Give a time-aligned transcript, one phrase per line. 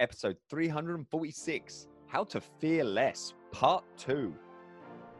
[0.00, 4.34] episode 346 How to Fear Less, Part 2.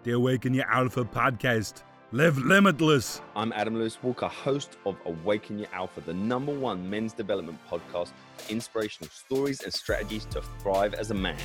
[0.02, 1.82] The Awaken Your Alpha podcast.
[2.12, 3.20] Live limitless.
[3.34, 8.12] I'm Adam Lewis Walker, host of Awaken Your Alpha, the number one men's development podcast
[8.36, 11.38] for inspirational stories and strategies to thrive as a man.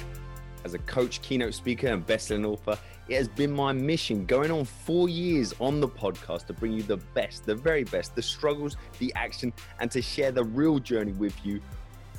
[0.63, 2.77] As a coach, keynote speaker, and best-selling author,
[3.07, 6.83] it has been my mission going on four years on the podcast to bring you
[6.83, 11.13] the best, the very best, the struggles, the action, and to share the real journey
[11.13, 11.59] with you.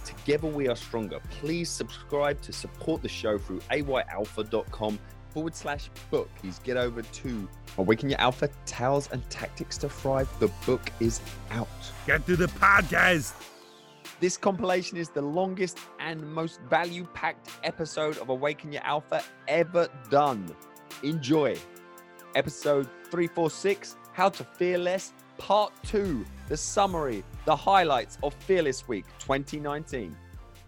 [0.05, 1.21] Together we are stronger.
[1.31, 4.99] Please subscribe to support the show through ayalpha.com
[5.31, 6.29] forward slash book.
[6.37, 10.29] Please get over to Awaken Your Alpha Tales and Tactics to Thrive.
[10.41, 11.21] The book is
[11.51, 11.69] out.
[12.07, 13.33] Get to the podcast.
[14.21, 19.89] This compilation is the longest and most value packed episode of Awaken Your Alpha ever
[20.11, 20.55] done.
[21.03, 21.57] Enjoy.
[22.35, 29.05] Episode 346 How to Fear Less, Part 2 The summary, the highlights of Fearless Week
[29.19, 30.17] 2019.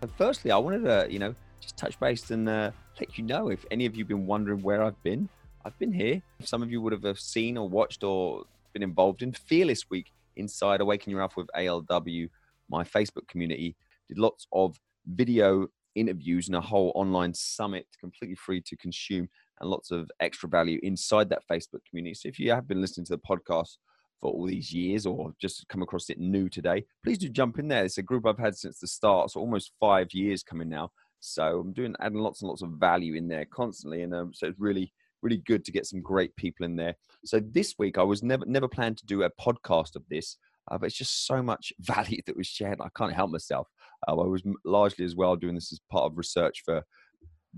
[0.02, 2.70] And firstly, I wanted to, you know, just touch base and uh,
[3.00, 5.28] let you know if any of you have been wondering where I've been.
[5.64, 6.20] I've been here.
[6.42, 10.80] Some of you would have seen or watched or been involved in Fearless Week inside
[10.80, 12.28] Awaken Your Alpha with ALW
[12.68, 13.76] my Facebook community,
[14.08, 19.28] did lots of video interviews and a whole online summit completely free to consume
[19.60, 22.14] and lots of extra value inside that Facebook community.
[22.14, 23.76] So if you have been listening to the podcast
[24.20, 27.68] for all these years or just come across it new today, please do jump in
[27.68, 27.84] there.
[27.84, 30.90] It's a group I've had since the start, so almost five years coming now.
[31.20, 34.48] So I'm doing adding lots and lots of value in there constantly, and um, so
[34.48, 36.94] it's really really good to get some great people in there.
[37.24, 40.36] So this week I was never never planned to do a podcast of this.
[40.70, 42.80] Uh, but it's just so much value that was shared.
[42.80, 43.68] I can't help myself.
[44.06, 46.82] Uh, I was largely as well doing this as part of research for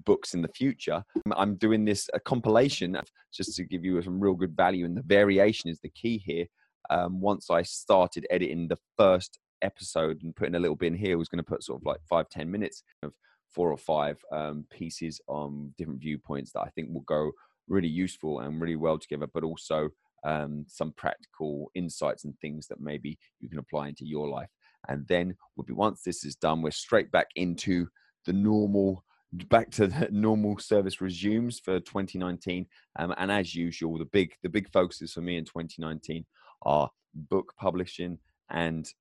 [0.05, 1.03] books in the future.
[1.37, 2.99] I'm doing this a compilation
[3.33, 6.47] just to give you some real good value, and the variation is the key here.
[6.91, 11.13] Um, once I started editing the first episode and putting a little bit in here,
[11.13, 13.13] I was going to put sort of like five ten minutes of
[13.49, 17.33] four or five um, pieces on different viewpoints that I think will go
[17.69, 19.89] really useful and really well together, but also
[20.25, 24.51] um, some practical insights and things that maybe you can apply into your life.
[24.89, 27.89] And then we'll be once this is done, we're straight back into
[28.25, 32.67] the normal back to normal service resumes for 2019
[32.99, 36.25] um, and as usual the big the big focuses for me in 2019
[36.63, 38.19] are book publishing
[38.51, 38.93] and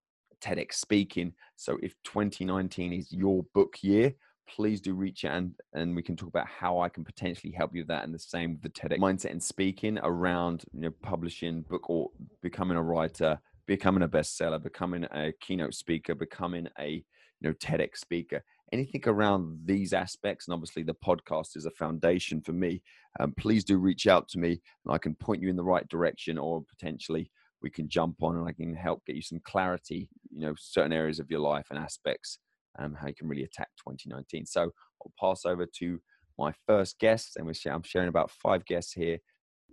[0.41, 4.13] TEDx speaking so if 2019 is your book year
[4.47, 7.73] please do reach out and, and we can talk about how I can potentially help
[7.73, 8.03] you with that.
[8.03, 12.09] And the same with the TEDx mindset and speaking around you know publishing book or
[12.41, 17.03] becoming a writer, becoming a bestseller, becoming a keynote speaker, becoming a you
[17.41, 18.43] know TEDx speaker.
[18.71, 22.81] Anything around these aspects, and obviously the podcast is a foundation for me.
[23.19, 25.87] Um, please do reach out to me, and I can point you in the right
[25.87, 27.31] direction, or potentially
[27.61, 30.09] we can jump on and I can help get you some clarity.
[30.31, 32.39] You know, certain areas of your life and aspects
[32.79, 34.45] um, how you can really attack 2019.
[34.45, 35.99] So I'll pass over to
[36.37, 39.19] my first guest, and we're, I'm sharing about five guests here.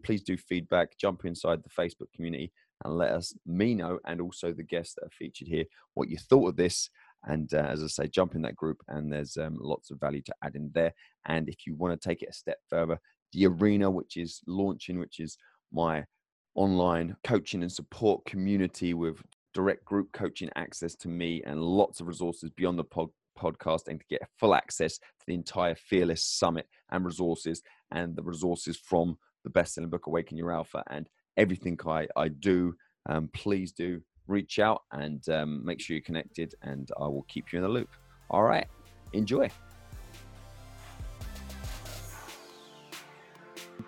[0.05, 2.53] Please do feedback, jump inside the Facebook community,
[2.85, 5.65] and let us me know, and also the guests that are featured here,
[5.95, 6.89] what you thought of this.
[7.25, 10.23] And uh, as I say, jump in that group, and there's um, lots of value
[10.23, 10.93] to add in there.
[11.27, 12.99] And if you want to take it a step further,
[13.33, 15.37] the arena, which is launching, which is
[15.73, 16.05] my
[16.55, 19.23] online coaching and support community with
[19.55, 23.09] direct group coaching access to me and lots of resources beyond the pod-
[23.39, 28.23] podcast and to get full access to the entire Fearless Summit and resources and the
[28.23, 32.75] resources from the best-selling book Awaken Your Alpha and everything I, I do,
[33.09, 34.01] um, please do
[34.33, 37.69] reach out and um, make sure you're connected and I will keep you in the
[37.69, 37.91] loop.
[38.31, 38.67] All right,
[39.13, 39.51] enjoy.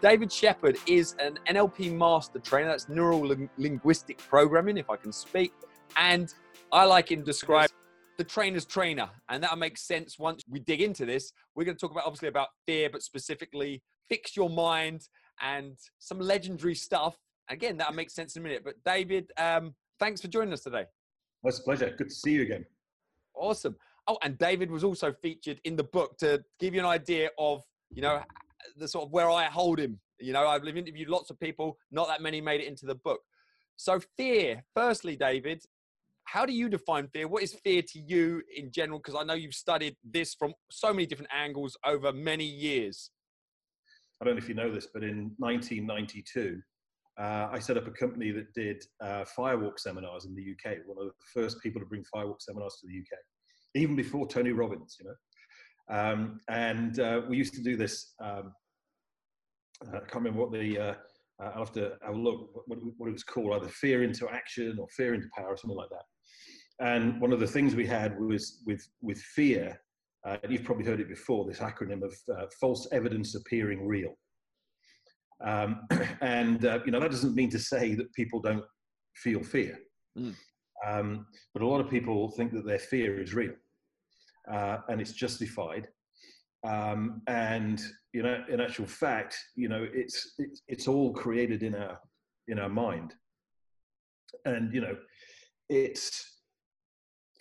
[0.00, 2.68] David Shepherd is an NLP master trainer.
[2.68, 5.52] That's neural linguistic programming, if I can speak.
[5.96, 6.32] And
[6.72, 7.70] I like him describe
[8.18, 9.08] the trainer's trainer.
[9.30, 11.32] And that makes sense once we dig into this.
[11.54, 15.08] We're going to talk about obviously about fear, but specifically fix your mind
[15.40, 17.16] and some legendary stuff.
[17.48, 18.62] Again, that makes sense in a minute.
[18.64, 20.84] But David, um, thanks for joining us today.
[21.42, 21.94] Well, it's a pleasure.
[21.96, 22.66] Good to see you again.
[23.34, 23.74] Awesome.
[24.06, 27.62] Oh, and David was also featured in the book to give you an idea of,
[27.90, 28.20] you know,
[28.76, 29.98] the sort of where I hold him.
[30.20, 33.20] You know, I've interviewed lots of people, not that many made it into the book.
[33.76, 35.62] So, fear, firstly, David,
[36.24, 37.26] how do you define fear?
[37.26, 38.98] What is fear to you in general?
[38.98, 43.10] Because I know you've studied this from so many different angles over many years.
[44.20, 46.60] I don't know if you know this, but in 1992,
[47.18, 50.78] uh, I set up a company that did uh, firewalk seminars in the UK.
[50.86, 53.18] One of the first people to bring firewalk seminars to the UK,
[53.76, 55.14] even before Tony Robbins, you know.
[55.96, 58.14] Um, and uh, we used to do this.
[58.22, 58.52] Um,
[59.88, 60.78] I can't remember what the.
[60.78, 60.94] Uh,
[61.40, 64.78] I'll have to have a look what, what, it was called, either fear into action
[64.78, 66.04] or fear into power, or something like that.
[66.84, 69.78] And one of the things we had was with with fear.
[70.26, 74.14] Uh, you've probably heard it before this acronym of uh, false evidence appearing real.
[75.42, 75.86] Um,
[76.20, 78.64] and uh, you know that doesn't mean to say that people don't
[79.16, 79.78] feel fear,
[80.18, 80.34] Mm.
[80.86, 83.54] um, but a lot of people think that their fear is real
[84.50, 85.88] uh, and it's justified.
[86.66, 87.80] Um, and
[88.12, 91.98] you know, in actual fact, you know, it's, it's it's all created in our
[92.48, 93.14] in our mind,
[94.44, 94.96] and you know,
[95.68, 96.40] it's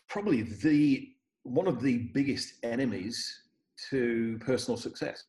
[0.09, 1.09] probably the
[1.43, 3.41] one of the biggest enemies
[3.89, 5.23] to personal success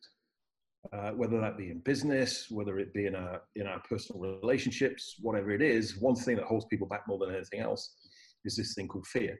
[0.93, 5.15] uh, whether that be in business, whether it be in our in our personal relationships,
[5.21, 5.97] whatever it is.
[5.97, 7.95] One thing that holds people back more than anything else
[8.43, 9.37] is this thing called fear.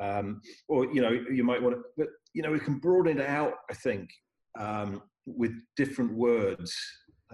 [0.00, 3.26] Um, or you know, you might want to, but you know, we can broaden it
[3.26, 3.54] out.
[3.70, 4.10] I think
[4.58, 6.74] um, with different words.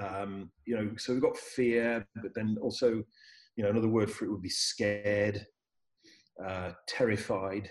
[0.00, 3.02] Um, you know, so we've got fear, but then also,
[3.56, 5.46] you know, another word for it would be scared,
[6.44, 7.70] uh, terrified.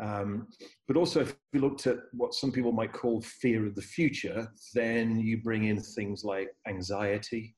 [0.00, 0.46] Um,
[0.86, 4.48] but also, if we looked at what some people might call fear of the future,
[4.74, 7.56] then you bring in things like anxiety,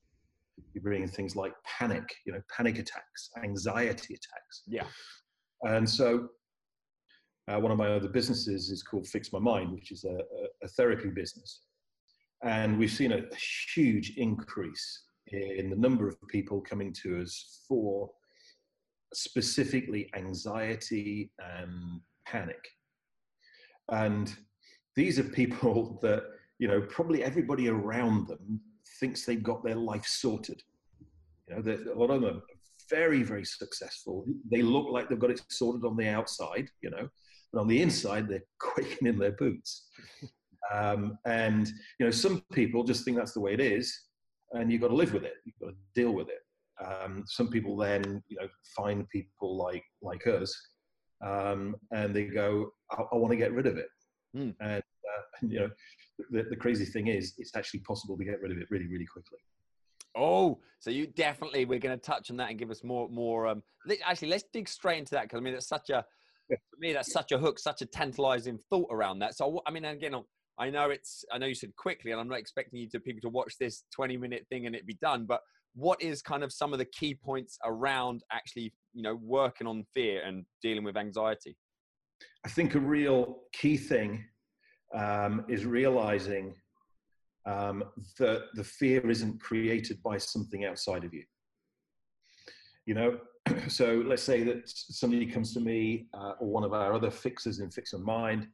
[0.72, 4.62] you bring in things like panic, you know, panic attacks, anxiety attacks.
[4.66, 4.86] Yeah.
[5.62, 6.28] And so,
[7.48, 10.64] uh, one of my other businesses is called Fix My Mind, which is a, a,
[10.64, 11.60] a therapy business.
[12.42, 13.22] And we've seen a
[13.74, 18.10] huge increase in the number of people coming to us for
[19.12, 22.64] specifically anxiety and panic.
[23.90, 24.32] And
[24.96, 26.24] these are people that,
[26.58, 28.60] you know, probably everybody around them
[28.98, 30.62] thinks they've got their life sorted.
[31.48, 32.42] You know, a lot of them are
[32.88, 34.24] very, very successful.
[34.50, 37.08] They look like they've got it sorted on the outside, you know,
[37.52, 39.86] but on the inside, they're quaking in their boots.
[40.72, 41.66] Um, and,
[41.98, 43.92] you know, some people just think that's the way it is,
[44.52, 45.34] and you've got to live with it.
[45.44, 46.42] You've got to deal with it.
[46.84, 50.54] Um, some people then, you know, find people like like us
[51.22, 53.88] um, and they go, I, I want to get rid of it.
[54.36, 54.54] Mm.
[54.60, 55.70] And, uh, and, you know,
[56.30, 59.06] the, the crazy thing is, it's actually possible to get rid of it really, really
[59.06, 59.38] quickly.
[60.16, 63.46] Oh, so you definitely we're going to touch on that and give us more more.
[63.46, 63.62] Um,
[64.04, 66.04] actually, let's dig straight into that because I mean that's such a
[66.48, 66.56] Yeah.
[66.70, 69.36] for me that's such a hook, such a tantalizing thought around that.
[69.36, 70.14] So I mean, again,
[70.58, 73.20] I know it's I know you said quickly, and I'm not expecting you to people
[73.22, 75.26] to watch this 20 minute thing and it be done.
[75.26, 75.42] But
[75.74, 79.84] what is kind of some of the key points around actually you know working on
[79.94, 81.56] fear and dealing with anxiety?
[82.44, 84.24] I think a real key thing
[84.94, 86.54] um, is realizing
[87.46, 87.84] um,
[88.18, 91.24] that the fear isn't created by something outside of you.
[92.86, 93.18] You know,
[93.68, 97.60] so let's say that somebody comes to me uh, or one of our other fixers
[97.60, 98.48] in Fix My Mind,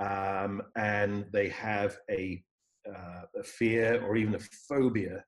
[0.00, 2.42] um, and they have a,
[2.88, 5.24] uh, a fear or even a phobia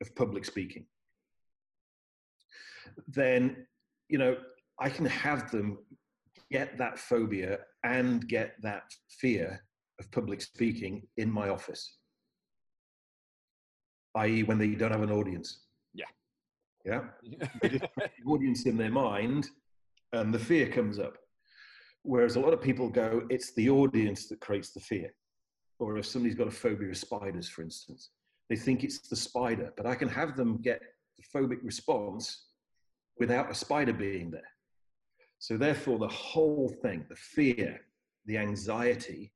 [0.00, 0.86] of public speaking.
[3.08, 3.66] Then,
[4.08, 4.36] you know,
[4.78, 5.78] I can have them
[6.50, 9.62] get that phobia and get that fear
[9.98, 11.96] of public speaking in my office,
[14.16, 15.60] i.e., when they don't have an audience.
[15.94, 16.06] Yeah.
[16.84, 17.02] Yeah.
[17.62, 19.48] They just the audience in their mind
[20.12, 21.16] and the fear comes up.
[22.02, 25.10] Whereas a lot of people go, it's the audience that creates the fear.
[25.78, 28.10] Or if somebody's got a phobia of spiders, for instance,
[28.50, 30.80] they think it's the spider, but I can have them get
[31.16, 32.48] the phobic response
[33.18, 34.48] without a spider being there.
[35.38, 37.80] So, therefore, the whole thing, the fear,
[38.26, 39.32] the anxiety,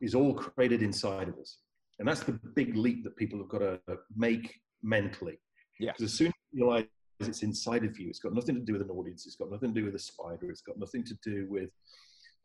[0.00, 1.58] is all created inside of us.
[1.98, 3.80] And that's the big leap that people have got to
[4.14, 5.38] make mentally.
[5.80, 5.92] Yeah.
[5.92, 6.84] Because as soon as you realize
[7.20, 9.72] it's inside of you, it's got nothing to do with an audience, it's got nothing
[9.74, 11.70] to do with a spider, it's got nothing to do with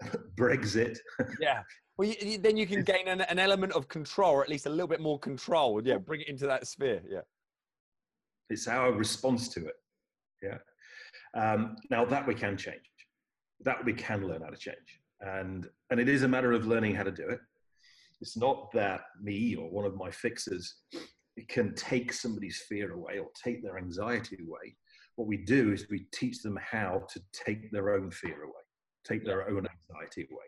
[0.37, 0.97] Brexit.
[1.41, 1.63] yeah.
[1.97, 4.65] Well, you, you- then you can gain an, an element of control, or at least
[4.65, 5.81] a little bit more control.
[5.83, 7.01] Yeah, bring it into that sphere.
[7.09, 7.19] Yeah.
[8.49, 9.75] It's our response to it.
[10.41, 10.57] Yeah.
[11.33, 12.81] Um, now that we can change,
[13.61, 16.95] that we can learn how to change, and and it is a matter of learning
[16.95, 17.39] how to do it.
[18.19, 20.75] It's not that me or one of my fixers
[21.47, 24.75] can take somebody's fear away or take their anxiety away.
[25.15, 28.61] What we do is we teach them how to take their own fear away,
[29.05, 30.45] take their own anxiety away.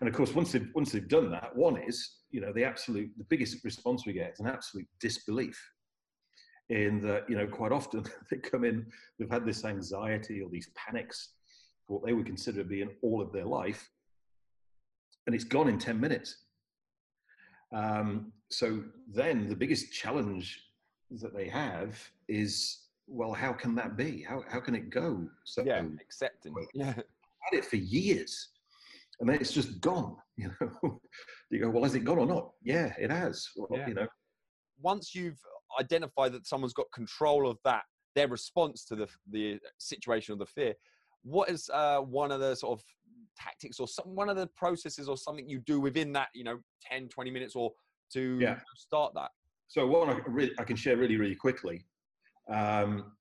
[0.00, 3.10] And of course, once they've once they've done that, one is you know the absolute
[3.16, 5.58] the biggest response we get is an absolute disbelief
[6.70, 8.86] in that you know quite often they come in
[9.18, 11.30] they've had this anxiety or these panics
[11.86, 13.88] for what they would consider being all of their life
[15.26, 16.44] and it's gone in 10 minutes
[17.74, 18.82] um, so
[19.12, 20.60] then the biggest challenge
[21.20, 25.62] that they have is well how can that be how, how can it go so
[25.64, 25.84] Yeah.
[26.00, 26.54] Accepting.
[26.74, 26.92] Yeah.
[26.94, 27.04] had
[27.58, 28.48] it for years
[29.20, 31.00] and then it's just gone you know
[31.50, 33.86] you go well has it gone or not yeah it has well, Yeah.
[33.88, 34.06] you know
[34.80, 35.38] once you've
[35.80, 37.82] identified that someone's got control of that,
[38.14, 40.74] their response to the the situation or the fear,
[41.22, 42.84] what is uh, one of the sort of
[43.38, 46.58] tactics or some one of the processes or something you do within that you know
[46.90, 47.70] 10 20 minutes or
[48.12, 48.58] to Yeah.
[48.76, 49.30] start that
[49.68, 51.84] So one I, can really, I can share really, really quickly,
[52.50, 53.12] um,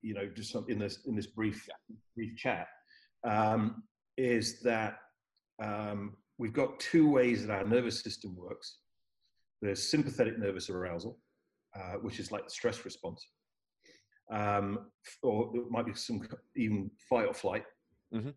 [0.00, 1.68] you know, just some, in this in this brief
[2.14, 2.68] brief chat,
[3.24, 3.82] um,
[4.16, 4.94] is that
[5.62, 8.78] um, we've got two ways that our nervous system works.
[9.60, 11.18] There's sympathetic nervous arousal,
[11.74, 13.26] uh, which is like the stress response,
[14.30, 14.90] um,
[15.22, 17.64] or it might be some even fight or flight,
[18.12, 18.34] Mhm.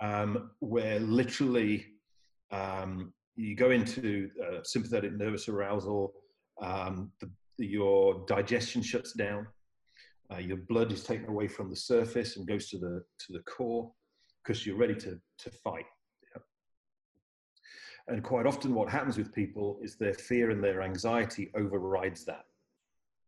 [0.00, 1.86] um, where literally
[2.50, 6.14] um, you go into uh, sympathetic nervous arousal
[6.62, 9.46] um, the, your digestion shuts down,
[10.32, 13.40] uh, your blood is taken away from the surface and goes to the to the
[13.40, 13.92] core
[14.42, 15.86] because you're ready to to fight.
[16.34, 16.42] Yeah.
[18.08, 22.44] And quite often, what happens with people is their fear and their anxiety overrides that.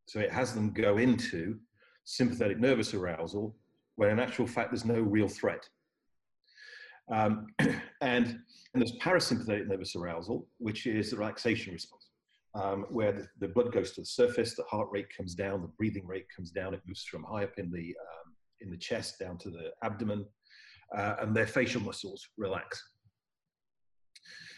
[0.08, 1.58] So it has them go into
[2.04, 3.54] sympathetic nervous arousal
[3.96, 5.68] when, in actual fact, there's no real threat.
[7.12, 8.40] Um, and, and
[8.74, 12.08] there's parasympathetic nervous arousal, which is the relaxation response
[12.54, 15.68] um, where the, the blood goes to the surface, the heart rate comes down, the
[15.68, 16.72] breathing rate comes down.
[16.72, 20.24] It moves from high up in the um, in the chest down to the abdomen,
[20.96, 22.82] uh, and their facial muscles relax.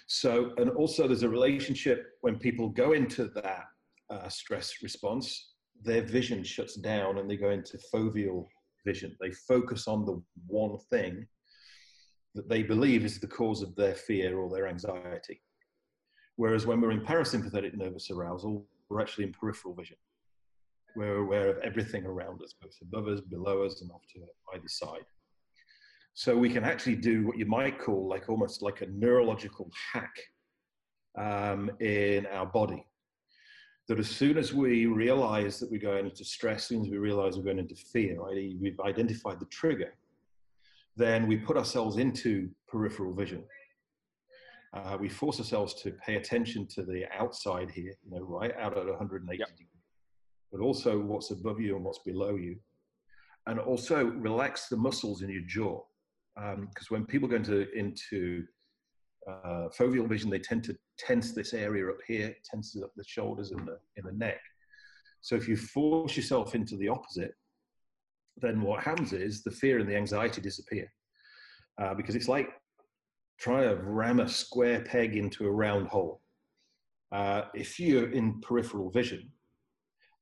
[0.07, 3.65] So, and also there's a relationship when people go into that
[4.11, 5.53] uh, stress response,
[5.83, 8.47] their vision shuts down and they go into foveal
[8.85, 9.17] vision.
[9.21, 11.27] They focus on the one thing
[12.35, 15.41] that they believe is the cause of their fear or their anxiety.
[16.37, 19.97] Whereas when we're in parasympathetic nervous arousal, we're actually in peripheral vision.
[20.97, 24.21] We're aware of everything around us, both above us, below us, and off to
[24.55, 25.05] either side.
[26.15, 30.15] So we can actually do what you might call like almost like a neurological hack
[31.17, 32.85] um, in our body.
[33.91, 36.99] That as soon as we realize that we're going into stress, as soon as we
[36.99, 39.93] realize we're going into fear, i.e., we've identified the trigger,
[40.97, 43.43] then we put ourselves into peripheral vision.
[44.73, 48.79] Uh, we force ourselves to pay attention to the outside here, you know, right out
[48.79, 49.49] at 180 Yep.
[49.49, 49.67] degrees,
[50.53, 52.61] but also what's above you and what's below you.
[53.49, 55.83] And also relax the muscles in your jaw.
[56.37, 58.45] Because when people go into, into
[59.29, 63.51] uh, foveal vision, they tend to tense this area up here, tenses up the shoulders
[63.51, 64.41] and the, in the neck.
[65.21, 67.35] So if you force yourself into the opposite,
[68.39, 70.91] then what happens is the fear and the anxiety disappear.
[71.81, 72.49] Uh, because it's like
[73.39, 76.21] try to ram a square peg into a round hole.
[77.13, 79.31] Uh, if you're in peripheral vision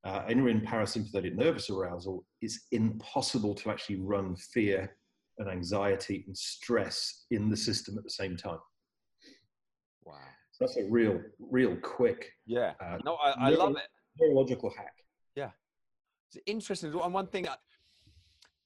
[0.05, 4.97] uh, and you're in parasympathetic nervous arousal, it's impossible to actually run fear
[5.38, 8.59] and anxiety and stress in the system at the same time.
[10.09, 10.15] Wow
[10.61, 13.88] that's a real, real quick yeah uh, no i, I love it
[14.21, 14.95] neurological hack.
[15.35, 15.50] Yeah.
[16.33, 16.93] It's interesting.
[16.93, 17.45] And one thing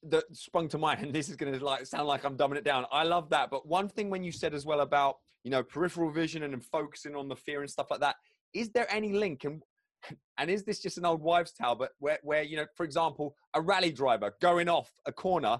[0.05, 2.65] that- sprung to mind, and this is going to like sound like I'm dumbing it
[2.65, 2.87] down.
[2.91, 6.11] I love that, but one thing when you said as well about you know peripheral
[6.11, 8.17] vision and then focusing on the fear and stuff like that,
[8.53, 9.45] is there any link?
[9.45, 9.63] And
[10.39, 11.77] and is this just an old wives' tale?
[11.77, 15.59] But where where you know, for example, a rally driver going off a corner,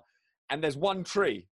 [0.51, 1.47] and there's one tree,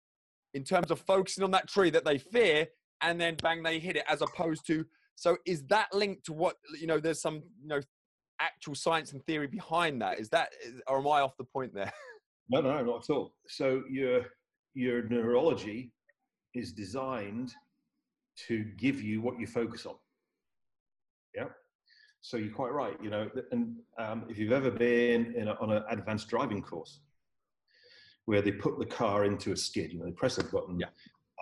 [0.55, 2.67] in terms of focusing on that tree that they fear,
[3.03, 4.85] and then bang they hit it, as opposed to.
[5.15, 6.99] So is that linked to what you know?
[6.99, 7.81] There's some you know
[8.41, 10.19] actual science and theory behind that?
[10.19, 10.49] Is that,
[10.89, 11.93] or am I off the point there?
[12.53, 13.33] No, no, not at all.
[13.47, 14.23] So your
[14.75, 15.93] your neurology
[16.53, 17.55] is designed
[18.49, 19.95] to give you what you focus on.
[21.33, 21.45] Yeah.
[22.23, 22.97] So you're quite right.
[23.01, 26.99] You know, and um, if you've ever been in a, on an advanced driving course
[28.25, 30.89] where they put the car into a skid, you know, they press a button Yeah.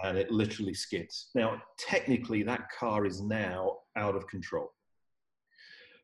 [0.05, 1.31] And it literally skids.
[1.35, 4.73] Now, technically, that car is now out of control.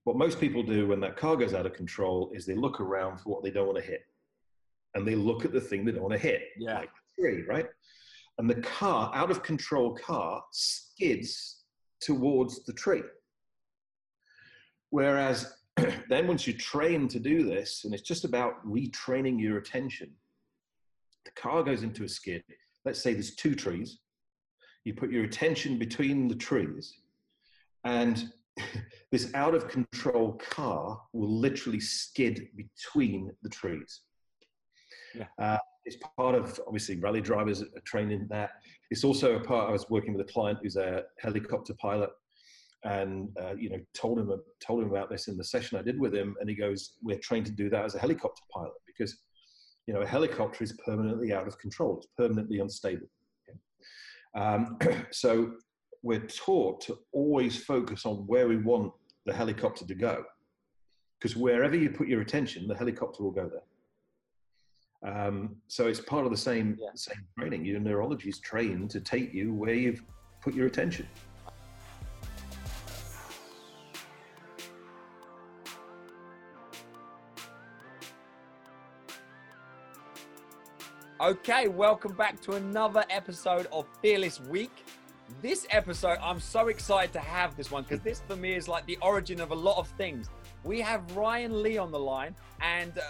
[0.05, 3.19] What most people do when that car goes out of control is they look around
[3.21, 4.03] for what they don't want to hit
[4.95, 6.79] and they look at the thing they don't want to hit, Yeah.
[6.81, 7.67] like a tree, right?
[8.39, 11.65] And the car, out of control car, skids
[12.01, 13.03] towards the tree.
[14.91, 15.53] Whereas
[16.09, 20.13] then, once you train to do this, and it's just about retraining your attention,
[21.25, 22.45] the car goes into a skid.
[22.85, 23.99] Let's say there's two trees.
[24.85, 26.95] You put your attention between the trees,
[27.85, 28.31] and
[29.12, 34.03] this out of control car will literally skid between the trees.
[35.14, 35.26] Yeah.
[35.38, 38.50] Uh, it's part of obviously rally drivers are trained in that.
[38.91, 39.69] It's also a part.
[39.69, 42.11] I was working with a client who's a helicopter pilot,
[42.85, 45.99] and uh, you know told him told him about this in the session I did
[45.99, 49.17] with him, and he goes, "We're trained to do that as a helicopter pilot because
[49.87, 51.99] you know a helicopter is permanently out of control.
[51.99, 53.07] It's permanently unstable."
[53.49, 53.59] Okay?
[54.35, 54.79] Um,
[55.11, 55.55] so
[56.03, 58.93] we're taught to always focus on where we want
[59.26, 60.25] the helicopter to go,
[61.19, 63.62] because wherever you put your attention, the helicopter will go there.
[65.05, 66.88] Um, so it's part of the same Yeah.
[66.95, 67.64] same training.
[67.64, 70.03] Your neurology is trained to take you where you've
[70.41, 71.07] put your attention.
[81.25, 84.85] Okay, welcome back to another episode of Fearless Week.
[85.40, 88.85] This episode, I'm so excited to have this one because this for me is like
[88.85, 90.28] the origin of a lot of things.
[90.64, 93.02] We have Ryan Lee on the line, and uh,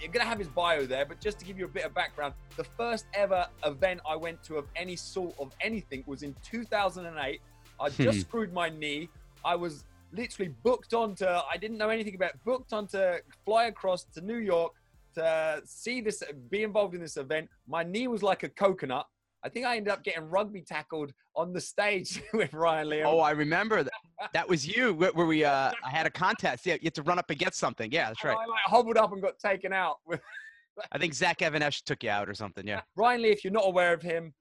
[0.00, 1.92] you're going to have his bio there, but just to give you a bit of
[1.92, 6.34] background, the first ever event I went to of any sort of anything was in
[6.42, 7.38] 2008.
[7.78, 8.20] I just Hmm.
[8.22, 9.10] screwed my knee.
[9.44, 14.22] I was literally booked onto, I didn't know anything about, booked onto fly across to
[14.22, 14.72] New York
[15.14, 17.48] to see this, be involved in this event.
[17.66, 19.06] My knee was like a coconut.
[19.44, 23.02] I think I ended up getting rugby tackled on the stage with Ryan Lee.
[23.02, 23.92] Oh, I remember that.
[24.32, 26.64] That was you where, we uh I had a contest.
[26.64, 27.90] Yeah, you had to run up and get something.
[27.90, 28.38] Yeah, that's And right.
[28.38, 29.96] I like hobbled up and got taken out.
[30.92, 32.66] I think Zach Even-Esh took you out or something.
[32.66, 32.80] Yeah.
[32.96, 34.32] Ryan Lee, if you're not aware of him,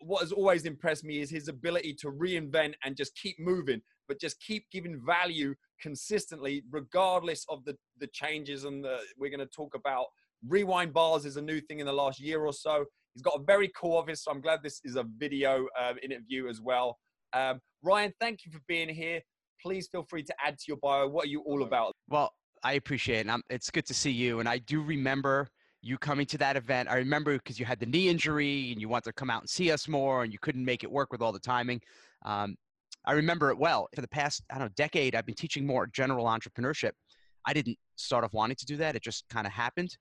[0.00, 4.20] what has always impressed me is his ability to reinvent and just keep moving, but
[4.20, 8.64] just keep giving value consistently, regardless of the the changes.
[8.64, 10.06] And the, we're going to talk about
[10.46, 12.84] rewind bars is a new thing in the last year or so.
[13.14, 16.48] He's got a very cool office, so I'm glad this is a video uh, interview
[16.48, 16.98] as well.
[17.32, 19.20] Um, Ryan, thank you for being here.
[19.60, 21.08] Please feel free to add to your bio.
[21.08, 21.92] What are you all about?
[22.08, 23.20] Well, I appreciate it.
[23.22, 24.40] And I'm, it's good to see you.
[24.40, 25.48] And I do remember
[25.82, 26.88] you coming to that event.
[26.90, 29.48] I remember because you had the knee injury and you wanted to come out and
[29.48, 31.80] see us more, and you couldn't make it work with all the timing.
[32.24, 32.56] Um,
[33.06, 33.88] I remember it well.
[33.94, 36.92] For the past, I don't know, decade, I've been teaching more general entrepreneurship.
[37.46, 38.94] I didn't start off wanting to do that.
[38.94, 39.96] It just kind of happened.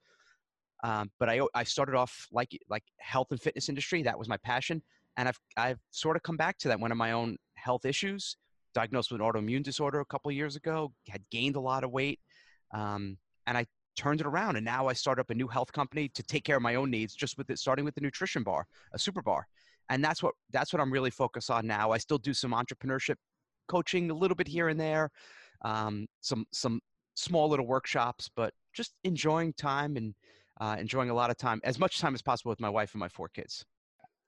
[0.83, 4.01] Um, but I, I started off like like health and fitness industry.
[4.03, 4.81] That was my passion,
[5.17, 6.79] and I've I've sort of come back to that.
[6.79, 8.37] One of my own health issues,
[8.73, 12.19] diagnosed with an autoimmune disorder a couple years ago, had gained a lot of weight,
[12.73, 13.65] um, and I
[13.99, 14.55] turned it around.
[14.55, 16.89] And now I start up a new health company to take care of my own
[16.89, 19.45] needs, just with it, starting with the nutrition bar, a super bar,
[19.89, 21.91] and that's what that's what I'm really focused on now.
[21.91, 23.15] I still do some entrepreneurship
[23.67, 25.09] coaching a little bit here and there,
[25.63, 26.79] um, some some
[27.15, 30.15] small little workshops, but just enjoying time and
[30.61, 32.99] uh, enjoying a lot of time, as much time as possible with my wife and
[32.99, 33.65] my four kids.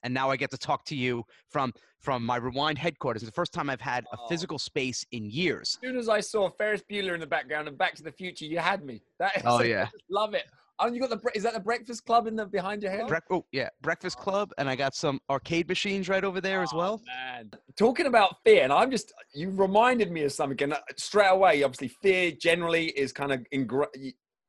[0.03, 3.21] And now I get to talk to you from from my Rewind headquarters.
[3.21, 4.27] The first time I've had a Oh.
[4.27, 5.77] physical space in years.
[5.83, 8.45] As soon as I saw Ferris Bueller in the background and Back to the Future,
[8.45, 9.03] you had me.
[9.19, 9.87] That is, Oh, yeah.
[10.09, 10.45] love it.
[10.79, 13.01] Oh, and you got the is that the Breakfast Club in the behind your head?
[13.07, 16.71] Brec- oh yeah, Breakfast Club, and I got some arcade machines right over there as
[16.73, 17.01] Oh, well.
[17.05, 21.27] Man, talking about fear, and I'm just you reminded me of something, and uh, straight
[21.29, 23.93] away, obviously, fear generally is kind of ingra-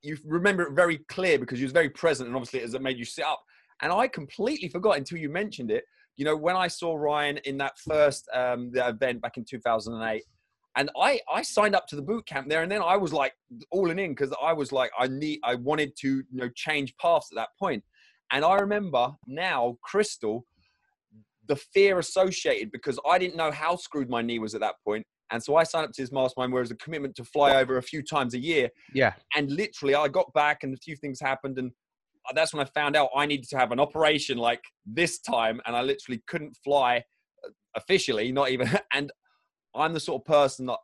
[0.00, 3.04] you, remember it very clear because you was very present, and obviously, it made you
[3.04, 3.42] sit up.
[3.82, 5.84] And I completely forgot until you mentioned it.
[6.16, 10.22] You know, when I saw Ryan in that first um, the event back in 2008,
[10.76, 13.34] and I I signed up to the boot camp there, and then I was like
[13.70, 17.28] all in because I was like I need I wanted to you know change paths
[17.32, 17.82] at that point.
[18.32, 20.46] And I remember now, Crystal,
[21.48, 25.04] the fear associated because I didn't know how screwed my knee was at that point.
[25.30, 27.56] And so I signed up to his mastermind where it was a commitment to fly
[27.56, 28.68] over a few times a year.
[28.94, 31.58] Yeah, And literally, I got back and a few things happened.
[31.58, 31.72] And
[32.34, 35.60] that's when I found out I needed to have an operation like this time.
[35.66, 36.98] And I literally couldn't fly
[37.44, 38.68] uh, officially, not even.
[38.94, 39.10] And
[39.74, 40.78] I'm the sort of person that,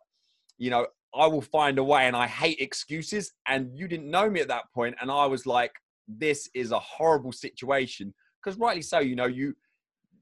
[0.57, 3.33] you know, I will find a way and I hate excuses.
[3.47, 5.73] And you didn't know me at that point, And I was like,
[6.07, 8.15] this is a horrible situation.
[8.43, 9.55] Because rightly so, you know, you,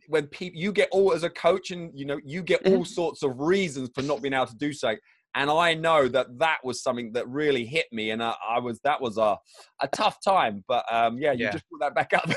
[0.09, 3.23] when people you get all as a coach and you know you get all sorts
[3.23, 4.95] of reasons for not being able to do so
[5.37, 8.81] and i know that that was something that really hit me and i, I was
[8.83, 9.37] that was a,
[9.81, 11.53] a tough time but um yeah you Yeah.
[11.53, 12.29] just put that back up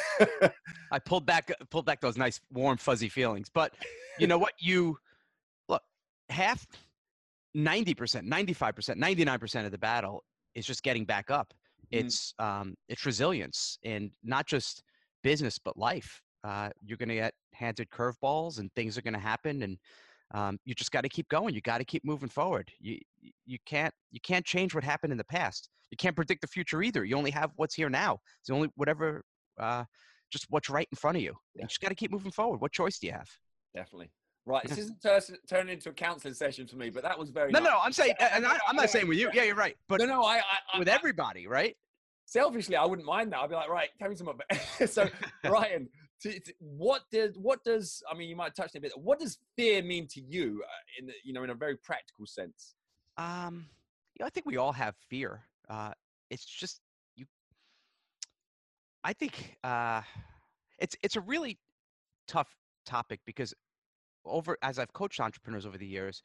[0.92, 3.50] I pulled back pulled back those nice warm fuzzy feelings.
[3.54, 3.74] But
[4.18, 4.54] you know what?
[4.60, 4.98] You
[5.68, 5.84] look
[6.30, 6.66] half,
[7.54, 10.24] ninety percent, ninety five percent, ninety nine percent of the battle
[10.56, 11.54] is just getting back up.
[11.94, 12.00] Mm.
[12.00, 14.84] It's um, it's resilience and not just
[15.24, 16.22] business but life.
[16.44, 19.78] Uh, you're going to get handed curveballs and things are going to happen and
[20.34, 21.54] um, you just got to keep going.
[21.56, 22.72] You got to keep moving forward.
[22.80, 23.00] You
[23.46, 25.70] you- can't you can't change what happened in the past.
[25.92, 27.04] You can't predict the future either.
[27.04, 28.20] You only have what's here now.
[28.42, 29.24] It's only whatever
[29.60, 29.84] uh,
[30.32, 31.34] just what's right in front of you.
[31.56, 31.63] Yeah.
[31.63, 32.62] You just got to keep moving forward.
[32.62, 33.28] What choice do you have?
[33.76, 34.10] definitely
[34.48, 37.52] right this isn't tur- turning into a counseling session for me but that was very
[37.52, 37.78] No, no.
[37.84, 39.30] I'm saying, and I, I'm not saying with you.
[39.34, 39.76] Yeah, you're right.
[39.88, 40.42] But no no i,
[40.74, 41.76] I, with everybody, right?
[42.26, 44.30] selfishly i wouldn't mind that i'd be like right tell me some
[44.88, 45.08] so
[45.46, 45.88] ryan
[46.21, 49.19] to, to- what does what does i mean you might touch on a bit what
[49.19, 52.75] does fear mean to you uh, in the, you know in a very practical sense
[53.17, 53.65] Um,
[54.15, 55.41] you know, I think we all have fear.
[55.69, 55.91] Uh,
[56.29, 56.82] it's just
[57.15, 57.25] you.
[59.03, 60.01] I think uh,
[60.77, 61.58] it's it's a really
[62.27, 62.53] tough
[62.86, 63.53] topic because
[64.25, 66.21] over as I've coached entrepreneurs over the years,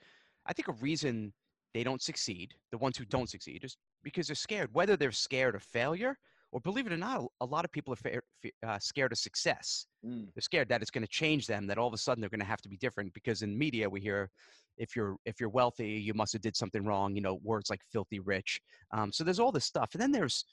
[0.46, 1.32] I think a reason
[1.72, 4.70] they don't succeed, the ones who don't succeed, is because they're scared.
[4.72, 6.18] Whether they're scared of failure
[6.54, 9.86] or believe it or not, a lot of people are fa- uh, scared of success.
[10.06, 10.28] Mm.
[10.32, 11.66] They're scared that it's going to change them.
[11.66, 13.12] That all of a sudden they're going to have to be different.
[13.12, 14.30] Because in media we hear,
[14.78, 17.16] if you're if you're wealthy, you must have did something wrong.
[17.16, 18.60] You know, words like filthy rich.
[18.92, 20.44] Um, so there's all this stuff, and then there's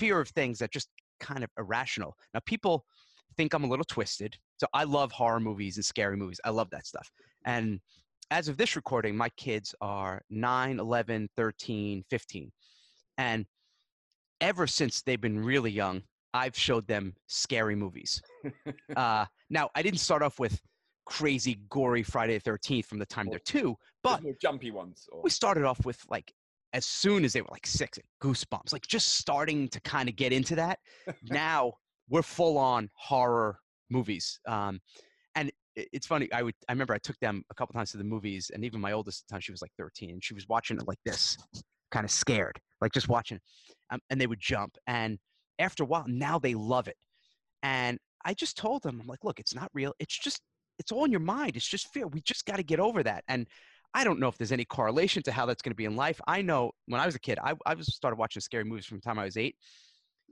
[0.00, 0.88] fear of things that just
[1.20, 2.16] kind of irrational.
[2.32, 2.86] Now people
[3.36, 4.38] think I'm a little twisted.
[4.56, 6.40] So I love horror movies and scary movies.
[6.46, 7.10] I love that stuff.
[7.44, 7.78] And
[8.30, 12.52] as of this recording, my kids are 9, 11, 13, 15.
[13.18, 13.46] And
[14.40, 16.02] ever since they've been really young,
[16.34, 18.20] I've showed them scary movies.
[18.96, 20.60] uh, now, I didn't start off with
[21.06, 25.08] crazy, gory Friday the 13th from the time they're two, but more jumpy ones.
[25.10, 25.22] Or...
[25.22, 26.32] we started off with like
[26.72, 30.32] as soon as they were like six, goosebumps, like just starting to kind of get
[30.32, 30.78] into that.
[31.30, 31.72] now
[32.08, 34.38] we're full on horror movies.
[34.46, 34.80] Um,
[35.34, 36.30] and it's funny.
[36.32, 38.80] I would, I remember I took them a couple times to the movies and even
[38.80, 41.38] my oldest time, she was like 13 and she was watching it like this,
[41.90, 43.38] kind of scared, like just watching,
[43.90, 44.76] um, and they would jump.
[44.86, 45.18] And
[45.58, 46.96] after a while, now they love it.
[47.62, 49.94] And I just told them, I'm like, look, it's not real.
[49.98, 50.40] It's just,
[50.78, 51.56] it's all in your mind.
[51.56, 52.06] It's just fear.
[52.06, 53.24] We just got to get over that.
[53.28, 53.46] And
[53.94, 56.20] I don't know if there's any correlation to how that's going to be in life.
[56.26, 58.98] I know when I was a kid, I, I was started watching scary movies from
[58.98, 59.56] the time I was eight.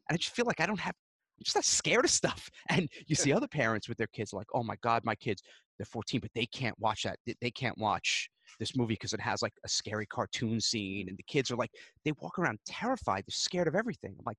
[0.08, 0.94] And I just feel like I don't have,
[1.38, 2.50] I'm just not scared of stuff.
[2.68, 5.42] And you see other parents with their kids like, oh my God, my kids,
[5.78, 7.18] they're 14, but they can't watch that.
[7.26, 11.08] They- They can't watch this movie because it has like a scary cartoon scene.
[11.08, 11.70] And the kids are like,
[12.04, 13.24] they walk around terrified.
[13.26, 14.14] They're scared of everything.
[14.18, 14.38] I'm like,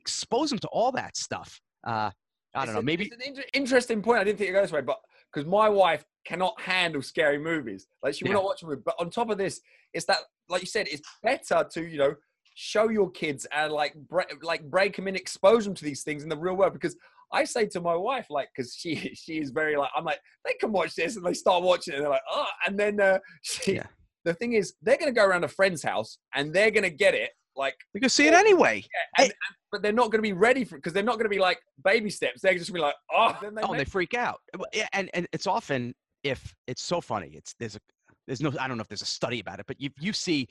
[0.00, 1.60] expose them to all that stuff.
[1.86, 2.10] Uh,
[2.54, 2.80] I don't It's know.
[2.80, 4.18] a- Maybe it's an inter- interesting point.
[4.20, 5.00] I didn't think it goes go this way, but
[5.32, 8.34] because my wife cannot handle scary movies, like she will Yeah.
[8.34, 8.82] not watch them.
[8.84, 9.60] But on top of this,
[9.94, 12.14] it's that, like you said, it's better to you know
[12.54, 16.22] show your kids and like bre- like break them in, expose them to these things
[16.22, 16.74] in the real world.
[16.74, 16.94] Because
[17.32, 20.54] I say to my wife, like, because she she is very like, I'm like, they
[20.54, 23.18] can watch this, and they start watching it, and they're like, oh, and then uh,
[23.42, 23.76] she.
[23.76, 23.86] Yeah.
[24.24, 27.30] The thing is, they're gonna go around a friend's house and they're gonna get it
[27.56, 28.76] like you can see it anyway.
[28.76, 31.24] yeah, and, and- but they're not going to be ready for because they're not going
[31.24, 32.42] to be like baby steps.
[32.42, 34.38] They're just going to be like, oh, then they oh, and they freak out.
[34.74, 37.32] Yeah, and and it's often if it's so funny.
[37.34, 37.80] It's there's a
[38.26, 40.46] there's no I don't know if there's a study about it, but you you see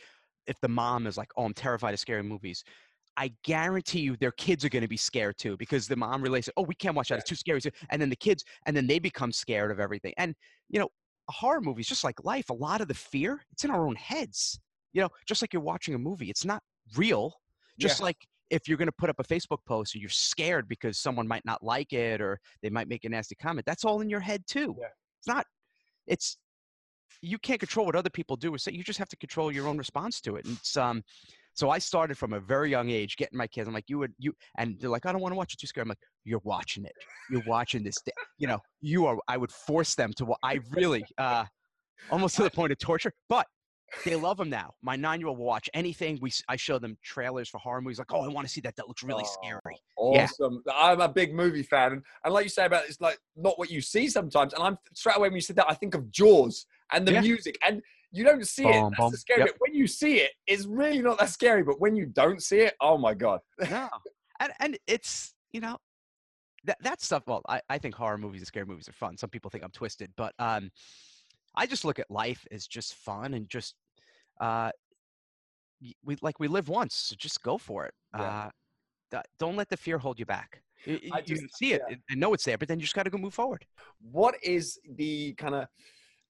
[0.47, 2.63] if the mom is like, oh, I'm terrified of scary movies.
[3.17, 6.49] I guarantee you, their kids are going to be scared too because the mom relates,
[6.57, 7.61] oh, we can't watch that; it's too scary.
[7.89, 10.13] And then the kids, and then they become scared of everything.
[10.17, 10.35] And
[10.69, 10.89] you know,
[11.29, 12.49] a horror movie is just like life.
[12.49, 14.59] A lot of the fear, it's in our own heads.
[14.93, 16.61] You know, just like you're watching a movie, it's not
[16.95, 17.33] real.
[17.79, 18.05] Just Yeah.
[18.05, 18.17] like
[18.49, 21.45] if you're going to put up a Facebook post and you're scared because someone might
[21.45, 24.43] not like it or they might make a nasty comment, that's all in your head
[24.45, 24.75] too.
[24.77, 24.87] Yeah.
[25.19, 25.45] It's not,
[26.05, 26.37] it's,
[27.21, 28.73] you can't control what other people do or say.
[28.73, 30.45] You just have to control your own response to it.
[30.45, 31.01] And it's, um,
[31.53, 33.67] so I started from a very young age getting my kids.
[33.67, 35.67] I'm like, you would, you, and they're like, I don't want to watch it too
[35.67, 35.83] scary.
[35.83, 36.93] I'm like, you're watching it.
[37.29, 37.95] You're watching this.
[38.05, 41.45] thi- You know, you are, I would force them to, I really, uh,
[42.09, 43.45] almost to the point of torture, but
[44.05, 44.71] they love them now.
[44.81, 46.17] My nine-year-old will watch anything.
[46.21, 47.99] We, I show them trailers for horror movies.
[47.99, 48.75] Like, oh, I want to see that.
[48.77, 49.81] That looks really Oh, scary.
[50.13, 50.23] Yeah.
[50.23, 50.63] Awesome.
[50.73, 51.91] I'm a big movie fan.
[51.91, 54.53] And, and like you say about it's like not what you see sometimes.
[54.53, 57.21] And I'm straight away when you said that, I think of Jaws and the Yeah.
[57.21, 57.59] music.
[57.67, 58.71] And you don't see it.
[58.73, 59.11] That's boom.
[59.11, 59.47] the scary Yep.
[59.47, 59.55] bit.
[59.59, 61.63] When you see it, it's really not that scary.
[61.63, 63.39] But when you don't see it, oh my God.
[63.69, 63.89] no
[64.39, 65.77] and and it's you know
[66.63, 69.29] that that stuff well I, I think horror movies and scary movies are fun some
[69.29, 70.71] people think i'm twisted but um
[71.55, 73.75] i just look at life as just fun and just
[74.39, 74.71] uh
[76.03, 78.49] we like we live once so just go for it Yeah.
[79.15, 81.81] uh don't let the fear hold you back Y- y- I you just- see it
[81.89, 81.95] yeah.
[82.09, 83.65] and know it's there but then you just got to go move forward
[83.99, 85.67] What is the kind of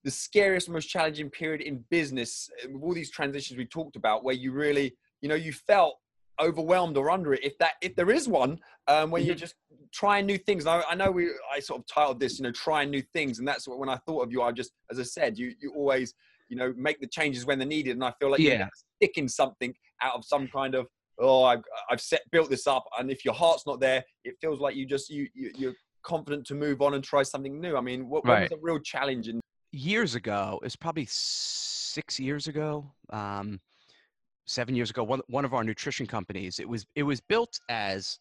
[0.03, 4.35] the scariest, most challenging period in business with all these transitions we talked about, where
[4.35, 5.95] you really, you know, you felt
[6.39, 7.43] overwhelmed or under it?
[7.43, 9.55] If that, if there is one, um, where you're just
[9.93, 10.65] trying new things.
[10.65, 13.39] And I, I know we, I sort of titled this, you know, trying new things,
[13.39, 15.73] and that's what when I thought of you, I just, as I said, you, you
[15.75, 16.13] always,
[16.49, 18.69] you know, make the changes when they're needed, and I feel like you're Yeah.
[18.97, 20.87] sticking something out of some kind of.
[21.19, 24.59] Oh, I've, I've set built this up, and if your heart's not there, it feels
[24.59, 27.77] like you just you, you you're confident to move on and try something new.
[27.77, 28.49] I mean, what, what was Right.
[28.49, 29.39] the real challenge in
[29.71, 33.59] years ago it's probably six years ago um
[34.45, 38.19] seven years ago one, one of our nutrition companies it was it was built as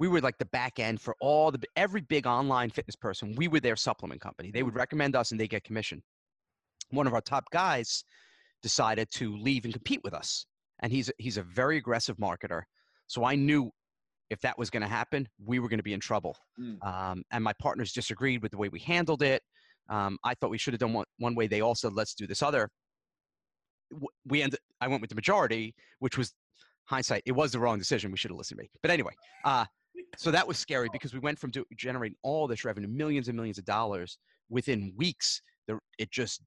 [0.00, 3.46] we were like the back end for all the every big online fitness person we
[3.46, 4.50] were their supplement company.
[4.50, 6.02] They would recommend us and they get commission.
[6.88, 8.02] One of our top guys
[8.62, 10.46] decided to leave and compete with us
[10.80, 12.62] and he's he's a very aggressive marketer.
[13.06, 13.70] So i knew
[14.30, 16.36] if that was going to happen we were going to be in trouble.
[16.58, 16.84] Mm.
[16.84, 19.42] um, and my partners disagreed with the way we handled it
[19.90, 21.48] um, I thought we should have done one, one way.
[21.48, 22.70] They all said, let's do this other.
[24.24, 26.32] We ended, I went with the majority, which was
[26.84, 27.22] hindsight.
[27.26, 28.12] It was the wrong decision.
[28.12, 28.70] We should have listened to me.
[28.82, 29.12] But anyway,
[29.44, 29.64] uh,
[30.16, 33.36] so that was scary because we went from do, generating all this revenue, millions and
[33.36, 34.16] millions of dollars
[34.48, 35.42] within weeks.
[35.66, 36.40] The, it just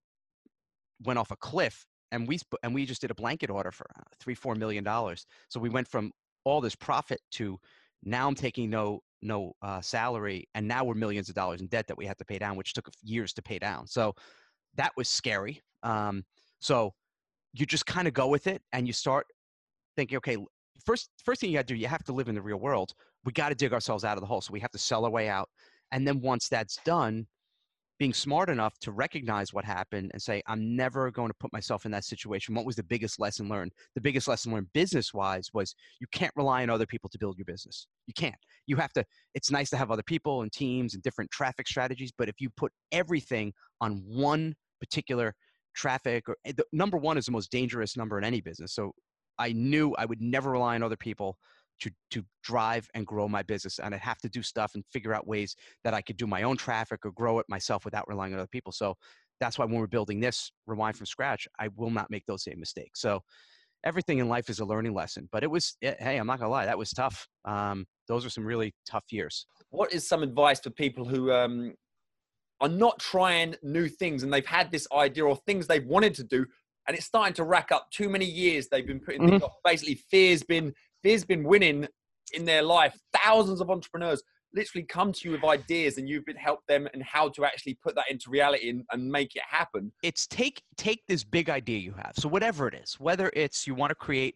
[1.04, 1.86] went off a cliff.
[2.14, 5.26] And we, and we just did a blanket order for uh, three, four million dollars.
[5.50, 6.12] So we went from
[6.46, 7.60] all this profit to
[8.04, 11.88] Now I'm taking no no uh, salary, and now we're millions of dollars in debt
[11.88, 13.88] that we have to pay down, which took years to pay down.
[13.88, 14.14] So
[14.76, 15.62] that was scary.
[15.84, 16.24] Um,
[16.60, 16.94] so
[17.54, 19.26] you just kind of go with it, and you start
[19.96, 20.38] thinking, okay,
[20.86, 22.94] first first thing you got to do, you have to live in the real world.
[23.26, 25.12] We got to dig ourselves out of the hole, so we have to sell our
[25.12, 25.50] way out.
[25.92, 27.28] And then once that's done,
[28.00, 31.86] being smart enough to recognize what happened and say, I'm never going to put myself
[31.86, 32.56] in that situation.
[32.56, 33.72] What was the biggest lesson learned?
[33.96, 37.38] The biggest lesson learned business wise was you can't rely on other people to build
[37.38, 37.88] your business.
[38.08, 38.36] You can't.
[38.66, 42.12] You have to, it's nice to have other people and teams and different traffic strategies,
[42.18, 45.36] but if you put everything on one particular
[45.76, 48.74] traffic, or eh, the number one is the most dangerous number in any business.
[48.74, 48.94] So
[49.38, 51.38] I knew I would never rely on other people
[51.80, 55.14] to to drive and grow my business and i'd have to do stuff and figure
[55.14, 58.34] out ways that i could do my own traffic or grow it myself without relying
[58.34, 58.72] on other people.
[58.72, 58.96] So
[59.40, 62.60] that's why when we're building this rewind from scratch i will not make those same
[62.60, 63.02] mistakes.
[63.02, 63.22] So
[63.84, 66.52] everything in life is a learning lesson but it was it, hey i'm not gonna
[66.52, 67.28] lie that was tough.
[67.46, 69.46] Um, those were some really tough years.
[69.70, 71.74] What is some advice for people who um,
[72.62, 76.24] are not trying new things and they've had this idea or things they've wanted to
[76.24, 76.46] do
[76.88, 79.46] and it's starting to rack up too many years they've been putting mm-hmm.
[79.64, 81.88] basically fear's been fear's been winning
[82.34, 82.98] in their life.
[83.14, 87.04] Thousands of entrepreneurs literally come to you with ideas and you've been helped them and
[87.04, 89.92] how to actually put that into reality and, and make it happen.
[90.04, 92.14] It's take take this big idea you have.
[92.16, 94.36] So whatever it is whether it's you want to create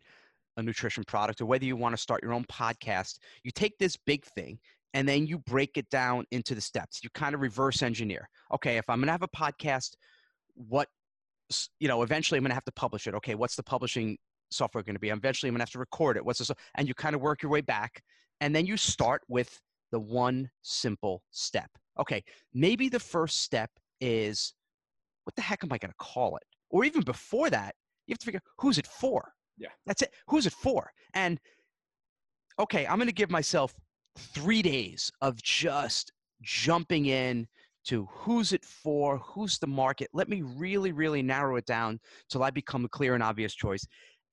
[0.57, 3.95] a nutrition product or whether you want to start your own podcast you take this
[3.95, 4.57] big thing
[4.95, 7.01] and then you break it down into the steps.
[7.03, 8.27] You kind of reverse engineer.
[8.53, 9.95] Okay if i'm going to have a podcast
[10.55, 10.89] what
[11.79, 13.15] you know, eventually I'm going to have to publish it.
[13.15, 14.17] Okay, what's the publishing
[14.49, 15.09] software going to be?
[15.09, 16.25] Eventually I'm going to have to record it.
[16.25, 16.51] What's this?
[16.75, 18.01] And you kind of work your way back,
[18.41, 19.59] and then you start with
[19.91, 21.69] the one simple step.
[21.99, 24.53] Okay, maybe the first step is
[25.23, 26.43] what the heck am I going to call it?
[26.69, 27.73] Or even before that,
[28.05, 29.31] you have to figure who's it for.
[29.57, 30.13] Yeah, that's it.
[30.27, 30.91] Who's it for?
[31.13, 31.39] And
[32.59, 33.73] okay, I'm going to give myself
[34.17, 37.47] three days of just jumping in
[37.85, 40.09] to who's it for, who's the market.
[40.13, 43.85] Let me really, really narrow it down till I become a clear and obvious choice.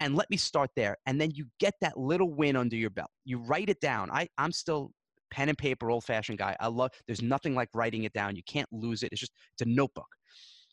[0.04, 0.98] And let me start there.
[1.06, 3.08] And then you get that little win under your belt.
[3.24, 4.10] You write it down.
[4.10, 4.90] I, I'm still
[5.30, 6.54] pen and paper, old fashioned guy.
[6.60, 8.36] I love, there's nothing like writing it down.
[8.36, 9.12] You can't lose it.
[9.12, 10.08] It's just, it's a notebook.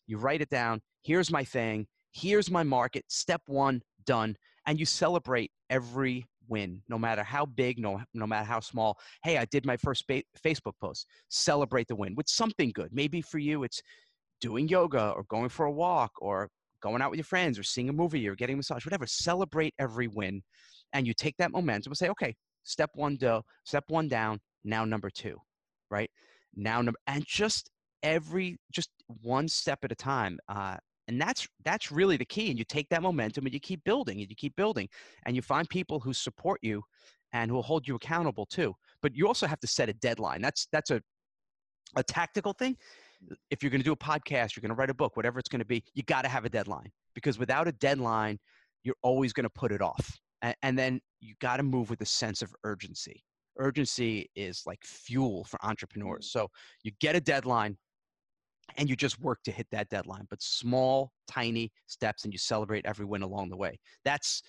[0.06, 0.82] You write it down.
[1.04, 1.88] Here's my thing.
[2.12, 3.06] Here's my market.
[3.08, 4.36] Step one, done.
[4.67, 8.98] And you celebrate every win, no matter how big, no, no matter how small.
[9.24, 11.08] Hey, I did my first ba- Facebook post.
[11.30, 12.89] Celebrate the win with something good.
[12.91, 13.82] Maybe for you, it's
[14.41, 16.50] doing yoga or going for a walk or
[16.82, 19.06] going out with your friends or seeing a movie or getting a massage, whatever.
[19.06, 20.41] Celebrate every win.
[20.94, 24.86] And you take that momentum and say, okay, step one, do, step one down, now
[24.86, 25.38] number two,
[25.89, 26.10] right?
[26.56, 27.70] Now, number, and just
[28.04, 28.89] every, just
[29.22, 30.38] one step at a time.
[30.50, 33.84] Uh, and that's that's really the key and you take that momentum and you keep
[33.84, 34.88] building and you keep building
[35.26, 36.82] and you find people who support you
[37.34, 40.41] and who will hold you accountable too but you also have to set a deadline
[40.41, 41.02] that's that's a
[41.98, 42.78] a tactical thing
[43.50, 45.50] if you're going to do a podcast you're going to write a book whatever it's
[45.50, 48.40] going to be you got to have a deadline because without a deadline
[48.84, 52.02] you're always going to put it off and, and then you got to move with
[52.02, 53.24] a sense of urgency.
[53.58, 56.28] Urgency is like fuel for entrepreneurs.
[56.28, 56.32] Mm.
[56.32, 56.48] so
[56.84, 57.78] you get a deadline
[58.78, 62.86] and you just work to hit that deadline but small tiny steps and you celebrate
[62.86, 63.78] every win along the way.
[64.06, 64.42] That's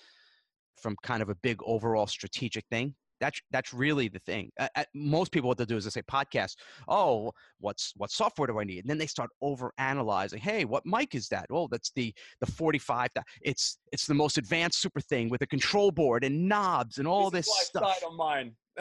[0.77, 5.31] from kind of a big overall strategic thing that's that's really the thing uh, most
[5.31, 6.55] people what they'll do is they say podcast
[6.87, 10.85] oh what's what software do i need and then they start over analyzing hey what
[10.85, 15.01] mic is that oh that's the the 45 that it's it's the most advanced super
[15.01, 18.51] thing with a control board and knobs and all this, this stuff on mine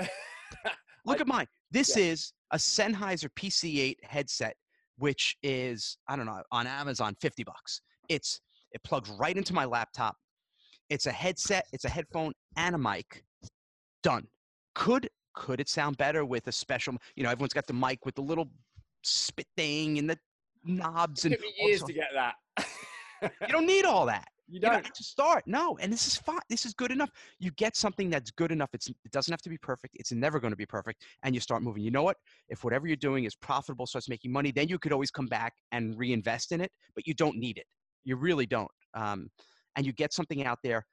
[1.04, 2.04] look I, at mine this yeah.
[2.04, 4.54] is a sennheiser pc8 headset
[5.02, 7.80] which is I don't know on Amazon 50 bucks.
[8.08, 8.40] It's
[8.72, 10.16] it plugs right into my laptop.
[10.88, 13.24] It's a headset, it's a headphone and a mic.
[14.02, 14.26] Done.
[14.74, 18.14] Could could it sound better with a special, you know, everyone's got the mic with
[18.14, 18.50] the little
[19.02, 20.18] spit thing and the
[20.64, 22.34] knobs and it years to get that.
[23.22, 24.26] you don't need all that.
[24.48, 24.72] You don't.
[24.72, 25.44] You know, to start.
[25.46, 26.40] No, and this is fine.
[26.50, 27.10] This is good enough.
[27.38, 28.68] You get something that's good enough.
[28.74, 29.96] It's, it doesn't have to be perfect.
[29.98, 31.06] It's never going to be perfect.
[31.22, 31.82] And you start moving.
[31.82, 32.18] You know what?
[32.50, 35.54] If whatever you're doing is profitable, starts making money, then you could always come back
[35.70, 36.70] and reinvest in it.
[36.94, 37.64] But you don't need it.
[38.04, 38.70] You really don't.
[38.92, 39.30] Um,
[39.76, 40.84] and you get something out there,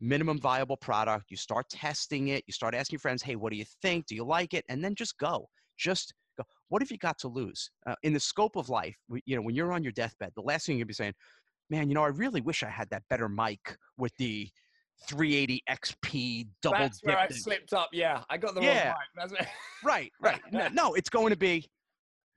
[0.00, 1.26] minimum viable product.
[1.30, 2.44] You start testing it.
[2.46, 4.06] You start asking your friends, "Hey, what do you think?
[4.06, 5.48] Do you like it?" And then just go.
[5.78, 6.44] Just go.
[6.68, 7.70] What have you got to lose?
[7.86, 10.66] Uh, in the scope of life, you know, when you're on your deathbed, the last
[10.66, 11.14] thing you'll be saying,
[11.70, 14.48] man, you know, I really wish I had that better mic with the
[15.08, 16.78] 380 XP double.
[16.78, 17.88] That's where I slipped up.
[17.92, 18.94] Yeah, I got the yeah.
[19.18, 19.48] wrong mic.
[19.84, 20.40] right, right.
[20.52, 21.68] No, no, it's going to be.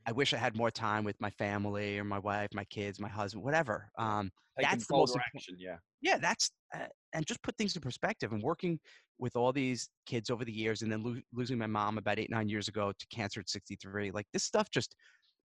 [0.05, 3.09] I wish I had more time with my family or my wife, my kids, my
[3.09, 3.89] husband, whatever.
[3.97, 5.55] Um, Taking that's the most important- action.
[5.59, 5.75] Yeah.
[6.01, 8.31] yeah, that's uh, and just put things in perspective.
[8.31, 8.79] And working
[9.17, 12.29] with all these kids over the years, and then lo- losing my mom about eight
[12.29, 14.95] nine years ago to cancer at 63, like this stuff just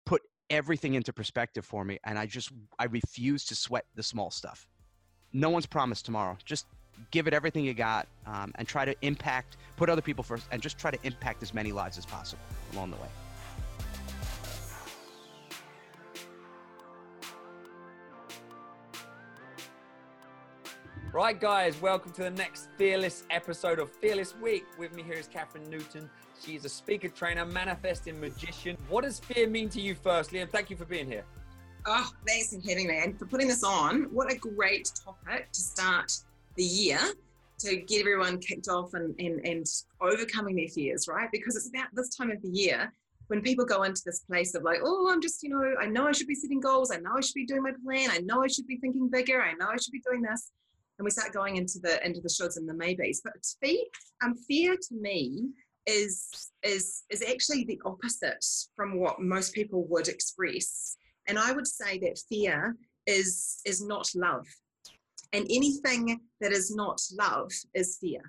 [0.06, 2.00] put everything into perspective for me.
[2.06, 4.68] And I just I refuse to sweat the small stuff.
[5.32, 6.38] No one's promised tomorrow.
[6.46, 6.68] Just
[7.12, 10.62] give it everything you got, um, and try to impact, put other people first, and
[10.62, 13.08] just try to impact as many lives as possible along the way.
[21.14, 24.66] Right, guys, welcome to the next Fearless episode of Fearless Week.
[24.80, 26.10] With me here is Catherine Newton.
[26.44, 28.76] She's a speaker, trainer, manifesting magician.
[28.90, 30.40] What does fear mean to you, firstly?
[30.40, 31.24] And thank you for being here.
[31.86, 34.06] Oh, thanks for having me and for putting this on.
[34.06, 36.12] What a great topic to start
[36.56, 37.00] the year
[37.60, 39.68] to get everyone kicked off and, and, and
[40.02, 41.30] overcoming their fears, right?
[41.32, 42.92] Because it's about this time of the year
[43.28, 46.08] when people go into this place of like, oh, I'm just, you know, I know
[46.08, 46.90] I should be setting goals.
[46.90, 48.10] I know I should be doing my plan.
[48.12, 49.44] I know I should be thinking bigger.
[49.44, 50.50] I know I should be doing this.
[50.98, 53.22] And we start going into the into the shoulds and the maybes.
[53.24, 53.84] But fear,
[54.24, 55.50] um, fear to me
[55.86, 60.96] is is is actually the opposite from what most people would express.
[61.28, 62.76] And I would say that fear
[63.08, 64.46] is is not love.
[65.34, 68.22] And anything that is not love is fear.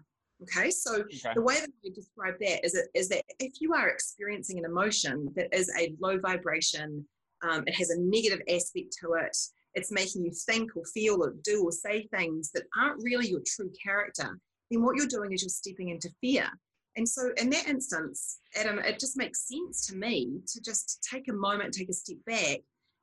[0.42, 1.35] Okay, so Okay.
[1.35, 4.64] the way that I describe that is, it, is that if you are experiencing an
[4.64, 7.07] emotion that is a low vibration,
[7.42, 9.37] um, it has a negative aspect to it,
[9.74, 13.42] it's making you think or feel or do or say things that aren't really your
[13.46, 14.38] true character,
[14.70, 16.48] then what you're doing is you're stepping into fear.
[16.96, 21.28] And so, in that instance, Adam, it just makes sense to me to just take
[21.28, 22.60] a moment, take a step back,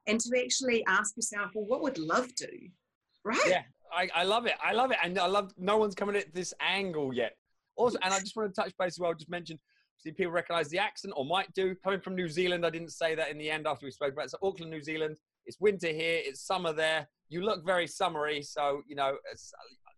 [0.07, 2.47] and to actually ask yourself, well, what would love do?
[3.23, 3.39] Right?
[3.45, 4.53] Yeah, I, I love it.
[4.63, 4.97] I love it.
[5.03, 7.35] And I love no one's coming at this angle yet.
[7.75, 9.59] Also, and I just want to touch base as well, just mention,
[9.97, 11.75] see people recognize the accent or might do.
[11.83, 14.25] Coming from New Zealand, I didn't say that in the end after we spoke about
[14.25, 14.31] it.
[14.31, 15.17] So Auckland, New Zealand,
[15.51, 17.05] it's winter here, it's summer there.
[17.27, 19.17] You look very summery, so, you know,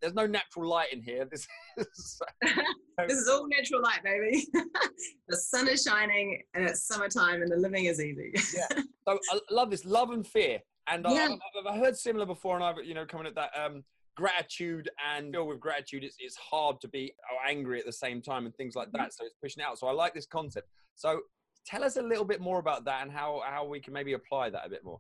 [0.02, 1.28] there's no natural light in here.
[1.32, 2.20] This is,
[3.08, 4.48] this is all natural light, baby.
[5.28, 8.32] the sun is shining and it's summertime and the living is easy.
[8.56, 8.68] yeah.
[9.08, 10.60] so I love this love and fear.
[10.88, 11.28] And I- Yeah.
[11.60, 13.84] I've, I've heard similar before, and I've, you know, coming at that um,
[14.16, 17.14] gratitude and feel with gratitude, it's, it's hard to be
[17.48, 19.04] angry at the same time and things like Mm-hmm.
[19.04, 19.14] that.
[19.14, 19.78] So it's pushing out.
[19.78, 20.68] So I like this concept.
[20.96, 21.22] So
[21.66, 24.50] tell us a little bit more about that and how, how we can maybe apply
[24.52, 25.00] that a bit more.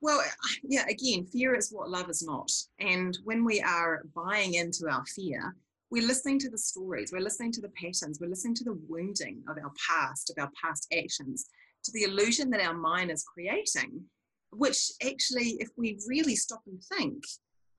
[0.00, 0.22] Well,
[0.62, 2.50] yeah, again, fear is what love is not.
[2.78, 5.54] And when we are buying into our fear,
[5.90, 9.42] we're listening to the stories, we're listening to the patterns, we're listening to the wounding
[9.48, 11.46] of our past, of our past actions,
[11.82, 14.04] to the illusion that our mind is creating,
[14.52, 17.24] which actually, if we really stop and think,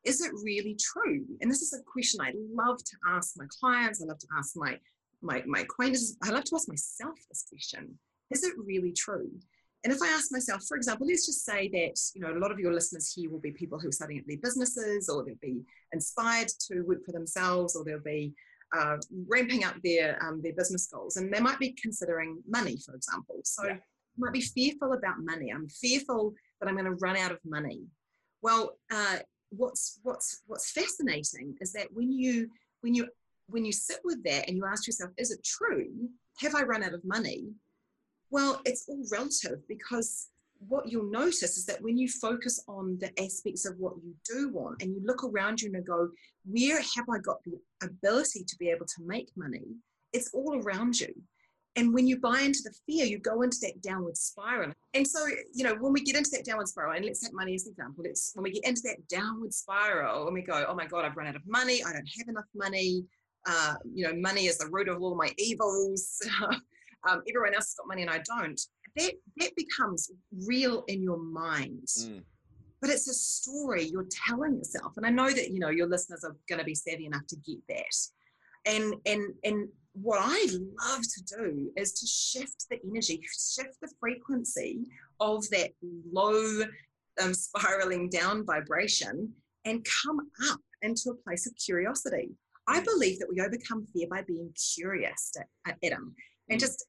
[0.03, 1.25] is it really true?
[1.39, 4.57] And this is a question I love to ask my clients, I love to ask
[4.57, 4.77] my
[5.21, 7.97] my, my acquaintances, I love to ask myself this question.
[8.31, 9.29] Is it really true?
[9.83, 12.51] And if I ask myself, for example, let's just say that you know a lot
[12.51, 15.35] of your listeners here will be people who are starting up their businesses, or they'll
[15.41, 18.33] be inspired to work for themselves, or they'll be
[18.77, 22.93] uh, ramping up their um, their business goals, and they might be considering money, for
[22.95, 23.41] example.
[23.43, 23.77] So Yeah.
[24.17, 25.49] might be fearful about money.
[25.51, 27.81] I'm fearful that I'm going to run out of money.
[28.43, 32.49] Well, uh, what's what's what's fascinating is that when you
[32.81, 33.07] when you
[33.47, 35.89] when you sit with that and you ask yourself, is it true?
[36.37, 37.49] Have I run out of money?
[38.31, 40.29] Well, it's all relative because
[40.67, 44.49] what you'll notice is that when you focus on the aspects of what you do
[44.49, 46.09] want and you look around you and go,
[46.45, 49.63] where have I got the ability to be able to make money?
[50.13, 51.13] It's all around you.
[51.77, 54.73] And when you buy into the fear, you go into that downward spiral.
[54.93, 57.55] And so, you know, when we get into that downward spiral, and let's take money
[57.55, 60.75] as an example, it's when we get into that downward spiral and we go, oh
[60.75, 63.05] my God, I've run out of money, I don't have enough money,
[63.47, 66.21] uh, you know, money is the root of all my evils.
[67.07, 68.59] um, everyone else has got money and I don't.
[68.97, 70.11] That that becomes
[70.47, 71.87] real in your mind.
[71.99, 72.23] Mm.
[72.81, 74.93] But it's a story you're telling yourself.
[74.97, 77.35] And I know that, you know, your listeners are going to be savvy enough to
[77.37, 77.95] get that.
[78.65, 80.47] And and and what I
[80.87, 84.85] love to do is to shift the energy, shift the frequency
[85.19, 85.71] of that
[86.11, 86.63] low
[87.21, 89.33] um, spiraling down vibration
[89.65, 92.31] and come up into a place of curiosity.
[92.67, 95.31] I believe that we overcome fear by being curious,
[95.67, 96.15] at Adam,
[96.49, 96.63] and Mm.
[96.63, 96.85] just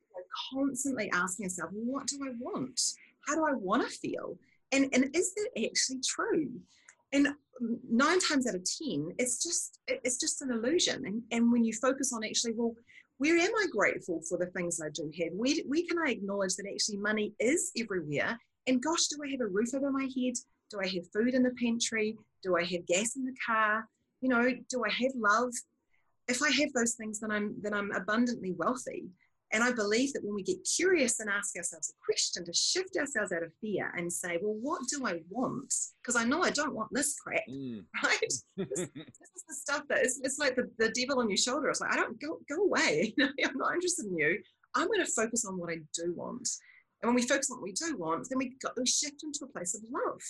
[0.52, 2.80] constantly asking yourself, what do I want?
[3.26, 4.36] How do I want to feel?
[4.72, 6.50] And, and is that actually true?
[7.12, 7.28] And
[7.90, 11.04] nine times out of 10, it's just, it's just an illusion.
[11.06, 12.74] And, and when you focus on actually, well,
[13.18, 15.32] where am I grateful for the things I do have?
[15.34, 18.38] Where, where can I acknowledge that actually money is everywhere?
[18.66, 20.34] And gosh, do I have a roof over my head?
[20.70, 22.16] Do I have food in the pantry?
[22.42, 23.86] Do I have gas in the car?
[24.20, 25.52] You know, do I have love?
[26.28, 29.04] If I have those things, then I'm then I'm abundantly wealthy.
[29.52, 32.96] And I believe that when we get curious and ask ourselves a question to shift
[32.96, 35.72] ourselves out of fear and say, well, what do I want?
[36.00, 37.84] Because I know I don't want this crap, Mm.
[38.04, 38.20] right?
[38.20, 41.68] this, this is the stuff that is, it's like the, the devil on your shoulder.
[41.68, 43.14] It's like, I don't go, go away.
[43.20, 44.38] I'm not interested in you.
[44.74, 46.48] I'm going to focus on what I do want.
[47.02, 49.40] And when we focus on what we do want, then we, go, we shift into
[49.44, 50.20] a place of love.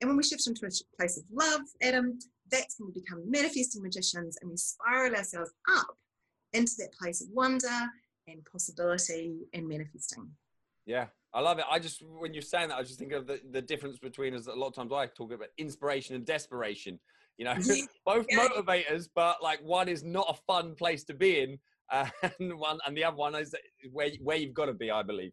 [0.00, 2.18] And when we shift into a place of love, Adam,
[2.50, 5.88] that's when we become manifesting magicians and we spiral ourselves up
[6.52, 7.88] into that place of wonder
[8.28, 10.30] and possibility and manifesting.
[10.86, 11.64] Yeah, I love it.
[11.70, 14.46] I just when you're saying that, I just think of the, the difference between us.
[14.46, 16.98] A lot of times I talk about inspiration and desperation.
[17.36, 17.54] You know,
[18.06, 18.48] both yeah.
[18.48, 21.58] motivators, but like one is not a fun place to be in,
[21.92, 22.08] uh,
[22.40, 23.54] and one and the other one is
[23.92, 24.90] where where you've got to be.
[24.90, 25.32] I believe.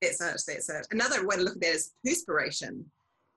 [0.00, 0.40] That's it.
[0.46, 0.86] That's it.
[0.90, 2.84] Another way to look at that is perspiration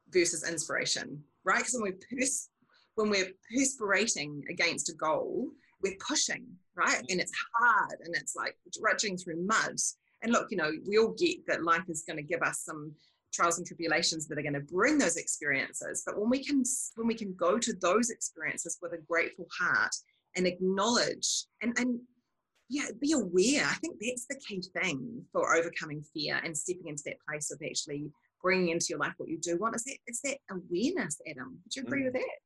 [0.09, 1.59] versus inspiration, right?
[1.59, 2.49] Because when we're pers-
[2.95, 5.49] when we're perspirating against a goal,
[5.81, 7.03] we're pushing, right?
[7.09, 9.75] And it's hard and it's like drudging through mud.
[10.21, 12.93] And look, you know, we all get that life is going to give us some
[13.33, 16.03] trials and tribulations that are going to bring those experiences.
[16.05, 16.63] But when we can
[16.95, 19.95] when we can go to those experiences with a grateful heart
[20.35, 21.99] and acknowledge and and
[22.71, 23.65] yeah, be aware.
[23.65, 27.59] I think that's the key thing for overcoming fear and stepping into that place of
[27.67, 28.11] actually
[28.43, 29.75] bringing into your life what you do want.
[29.75, 31.59] Is that it's that awareness, Adam?
[31.63, 32.05] Would you agree Mm.
[32.05, 32.39] with that?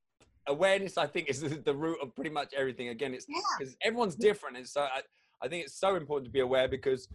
[0.47, 2.89] Awareness, I think, is the, the root of pretty much everything.
[2.89, 3.39] Again, it's Yeah.
[3.57, 5.01] because everyone's different, and so I,
[5.41, 7.07] I think it's so important to be aware because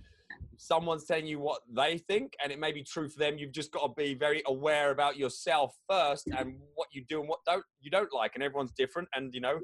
[0.57, 3.39] someone's telling you what they think, and it may be true for them.
[3.39, 7.29] You've just got to be very aware about yourself first and what you do and
[7.29, 9.59] what don't you don't like, and everyone's different, and you know.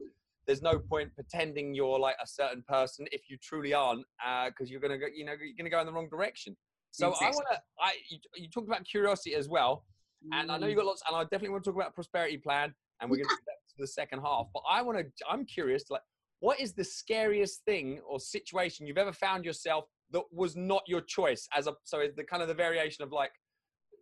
[0.46, 4.70] There's no point pretending you're like a certain person if you truly aren't, uh, because
[4.70, 6.54] you're gonna go, you know, you're gonna go in the wrong direction.
[6.90, 9.84] So I want to, I you, you talked about curiosity as well,
[10.32, 10.78] and I know you mm.
[10.78, 13.28] got lots, and I definitely want to talk about prosperity plan, and we're going
[13.76, 14.46] to the second half.
[14.52, 16.02] But I want to, I'm curious, like,
[16.40, 21.00] what is the scariest thing or situation you've ever found yourself that was not your
[21.00, 21.48] choice?
[21.56, 23.32] As a, so the kind of the variation of like,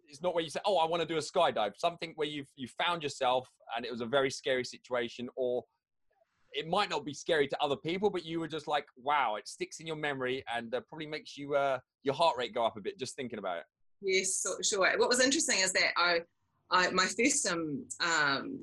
[0.08, 1.72] it's not where you say, oh, I want to do a skydive.
[1.76, 5.62] Something where you've you found yourself and it was a very scary situation, or
[6.52, 9.48] it might not be scary to other people, but you were just like, wow, it
[9.48, 12.76] sticks in your memory and uh, probably makes you uh, your heart rate go up
[12.76, 13.64] a bit just thinking about it.
[14.02, 14.98] Yes, so, sure.
[14.98, 16.20] What was interesting is that I,
[16.70, 18.58] I my first um, um,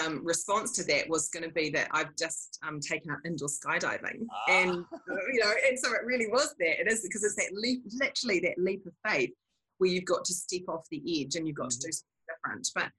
[0.00, 3.48] um, response to that was going to be that I've just um, taken up indoor
[3.48, 4.50] skydiving, Ah.
[4.50, 6.80] and uh, you know, and so it really was that.
[6.80, 9.30] It is because it's that leap, literally that leap of faith,
[9.78, 12.68] where you've got to step off the edge and you've got to do something different.
[12.74, 12.90] But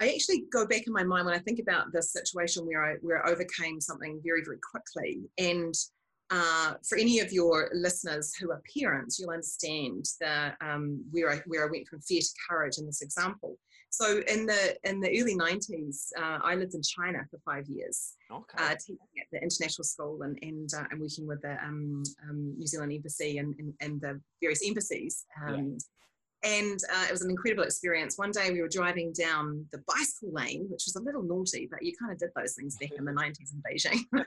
[0.00, 2.94] I actually go back in my mind when I think about this situation where I
[3.00, 5.22] where I overcame something very very quickly.
[5.38, 5.74] And
[6.30, 11.40] uh, for any of your listeners who are parents, you'll understand the um, where I
[11.46, 13.56] where I went from fear to courage in this example.
[13.90, 18.14] So in the in the early 90s, uh, I lived in China for five years,
[18.30, 18.58] Okay.
[18.58, 22.54] uh, teaching at the international school and and, uh, and working with the um, um,
[22.58, 25.24] New Zealand embassy and, and, and the various embassies.
[25.42, 25.78] Um,
[26.42, 28.18] And uh, it was an incredible experience.
[28.18, 31.82] One day we were driving down the bicycle lane, which was a little naughty, but
[31.82, 34.04] you kind of did those things back in the 90s in Beijing.
[34.12, 34.26] Right?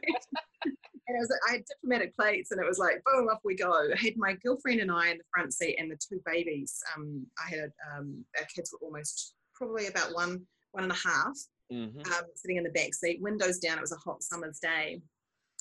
[0.66, 3.72] and it was, I had diplomatic plates, and it was like, boom, off we go.
[3.72, 6.82] I had my girlfriend and I in the front seat, and the two babies.
[6.96, 10.42] Um, I had um, our kids were almost probably about one,
[10.72, 11.38] one and a half
[11.72, 12.04] Mhm.
[12.08, 13.78] um, sitting in the back seat, windows down.
[13.78, 14.94] It was a hot summer's day,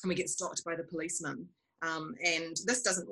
[0.03, 1.47] and we get stopped by the policeman.
[1.83, 3.09] Um, and this doesn't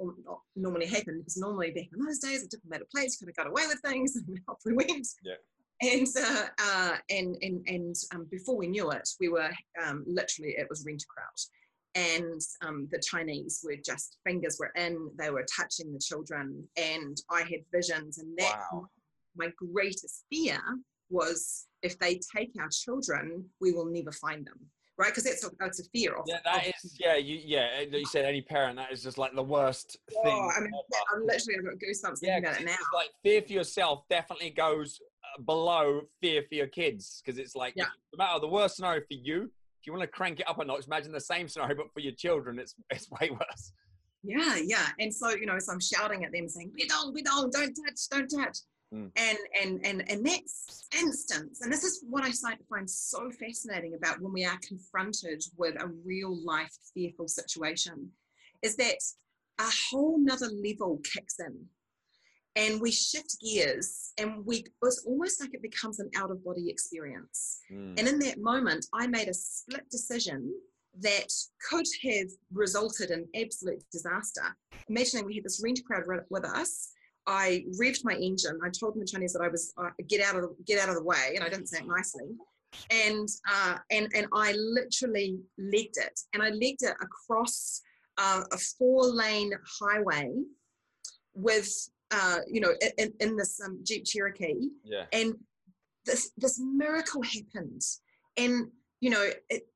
[0.57, 3.67] normally happen because normally back in those days, with diplomatic plates, could have got away
[3.67, 5.07] with things, and off we went.
[5.23, 5.35] Yeah.
[5.83, 9.51] And uh, uh, and and and um, before we knew it, we were
[9.85, 11.39] um, literally it was rent a crowd,
[11.95, 15.11] and um, the Chinese were just fingers were in.
[15.19, 18.89] They were touching the children, and I had visions, and that Wow.
[19.37, 20.59] My greatest fear
[21.11, 24.59] was if they take our children, we will never find them,
[24.99, 25.09] right?
[25.11, 26.25] Because that's a, that's a fear of.
[26.27, 26.97] Yeah, that of- is.
[26.99, 27.41] Yeah, you.
[27.45, 28.77] Yeah, uh, you said any parent.
[28.77, 30.51] That is just like the worst Oh, thing.
[30.57, 31.05] I mean, ever.
[31.15, 32.77] I'm literally I've got goosebumps yeah, thinking about it now.
[32.95, 37.75] like fear for yourself definitely goes uh, below fear for your kids because it's like
[37.77, 37.85] Yeah.
[38.13, 39.51] no matter the worst scenario for you.
[39.81, 42.01] If you want to crank it up a notch, imagine the same scenario, but for
[42.01, 43.73] your children, it's it's way worse.
[44.25, 44.89] Yeah, yeah.
[44.99, 47.73] And so, you know, so I'm shouting at them saying, we don't, we don't, don't
[47.73, 48.59] touch, don't touch.
[48.95, 49.11] Mm.
[49.17, 51.61] And and and and that's instance.
[51.63, 52.31] And this is what I
[52.71, 58.11] find so fascinating about when we are confronted with a real life fearful situation,
[58.63, 58.99] is that
[59.59, 61.67] a whole nother level kicks in.
[62.55, 66.71] And we shift gears and we it's almost like it becomes an out of body
[66.71, 67.61] experience.
[67.71, 67.99] Mm.
[67.99, 70.55] And in that moment, I made a split decision
[71.01, 71.31] that
[71.69, 74.57] could have resulted in absolute disaster.
[74.89, 76.93] Imagining we had this rent crowd with us.
[77.27, 78.59] I revved my engine.
[78.65, 80.95] I told the Chinese that I was uh, get out of the, get out of
[80.95, 82.27] the way, and I didn't say it nicely.
[82.91, 87.83] And uh, and and I literally legged it, and I legged it across
[88.19, 90.31] uh, a four lane highway
[91.35, 91.71] with,
[92.11, 94.69] uh, you know, in, in this um, Jeep Cherokee.
[94.85, 95.05] Yeah.
[95.13, 95.35] And
[96.05, 97.83] this, this miracle happened.
[98.37, 98.69] And,
[99.01, 99.67] you know, it,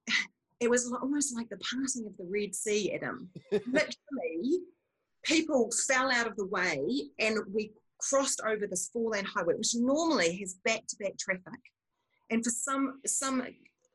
[0.60, 3.30] it was almost like the parting of the Red Sea, Adam.
[3.52, 4.60] Literally,
[5.24, 6.80] people fell out of the way
[7.18, 11.60] and we crossed over this four lane highway, which normally has back to back traffic.
[12.30, 13.42] And for some, some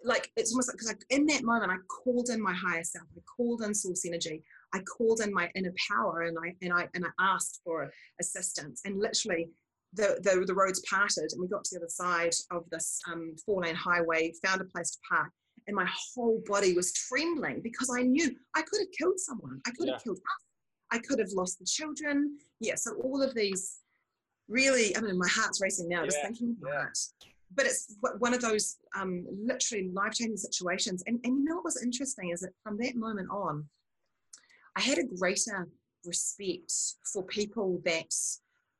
[0.03, 3.21] like it's almost like because in that moment I called in my higher self, I
[3.35, 7.05] called in source energy, I called in my inner power, and I and I and
[7.05, 8.81] I asked for assistance.
[8.85, 9.49] And literally,
[9.93, 13.35] the the, the roads parted, and we got to the other side of this um,
[13.45, 15.31] four lane highway, found a place to park,
[15.67, 19.71] and my whole body was trembling because I knew I could have killed someone, I
[19.71, 20.44] could have killed us,
[20.91, 22.37] I could have lost the children.
[22.59, 23.79] Yeah, so all of these
[24.47, 26.83] really, I mean, my heart's racing now just thinking about yeah.
[26.87, 26.97] it
[27.53, 31.03] but it's one of those um, literally life-changing situations.
[31.07, 33.65] And, and you know what was interesting is that from that moment on,
[34.75, 35.67] I had a greater
[36.03, 36.71] respect
[37.11, 38.13] for people that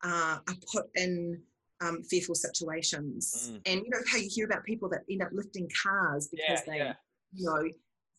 [0.03, 1.41] uh, are put in
[1.81, 3.51] um, fearful situations.
[3.51, 3.61] Mm.
[3.65, 6.71] And you know how you hear about people that end up lifting cars because Yeah,
[6.73, 6.93] they, yeah.
[7.33, 7.69] you know,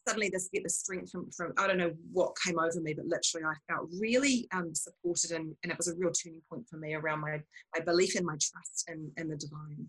[0.06, 3.06] suddenly they get the strength from, from I don't know what came over me, but
[3.06, 6.76] literally I felt really um, supported and, and it was a real turning point for
[6.76, 7.40] me around my,
[7.76, 9.86] my belief and my trust in, in the divine.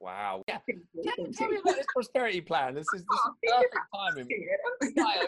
[0.00, 0.42] Wow.
[0.46, 0.58] Yeah.
[0.58, 2.74] Pretty Tell, tell me about this prosperity plan.
[2.74, 4.28] This is, this is thank perfect timing.
[4.30, 4.90] Yeah.
[4.96, 5.26] Yeah,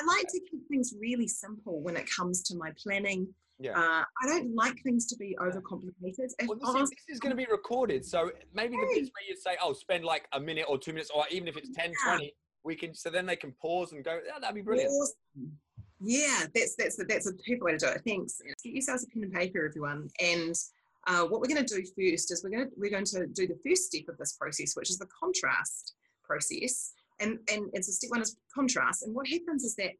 [0.00, 3.26] I like to keep things really simple when it comes to my planning.
[3.58, 3.78] Yeah.
[3.78, 6.30] Uh, I don't like things to be overcomplicated.
[6.38, 9.00] If Well, this, I is, this is going to be recorded, so maybe the Hey.
[9.00, 11.56] bits where you say, "Oh, spend like a minute or two minutes," or even if
[11.56, 12.14] it's 10, Yeah.
[12.16, 12.94] 20, we can.
[12.94, 14.20] So then they can pause and go.
[14.26, 14.90] Yeah, that'd be brilliant.
[14.90, 15.52] Awesome.
[16.00, 18.02] Yeah, that's that's that's a perfect way to do it.
[18.06, 18.40] Thanks.
[18.62, 20.08] Get yourselves a pen and paper, everyone.
[20.20, 20.54] And
[21.06, 23.46] uh, what we're going to do first is we're going to we're going to do
[23.46, 25.94] the first step of this process, which is the contrast
[26.24, 26.92] process.
[27.20, 29.04] And and it's a step one is contrast.
[29.04, 29.92] And what happens is that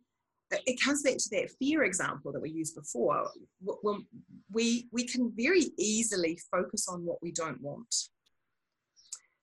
[0.67, 3.31] it comes back to that fear example that we used before.
[4.51, 7.95] We we can very easily focus on what we don't want.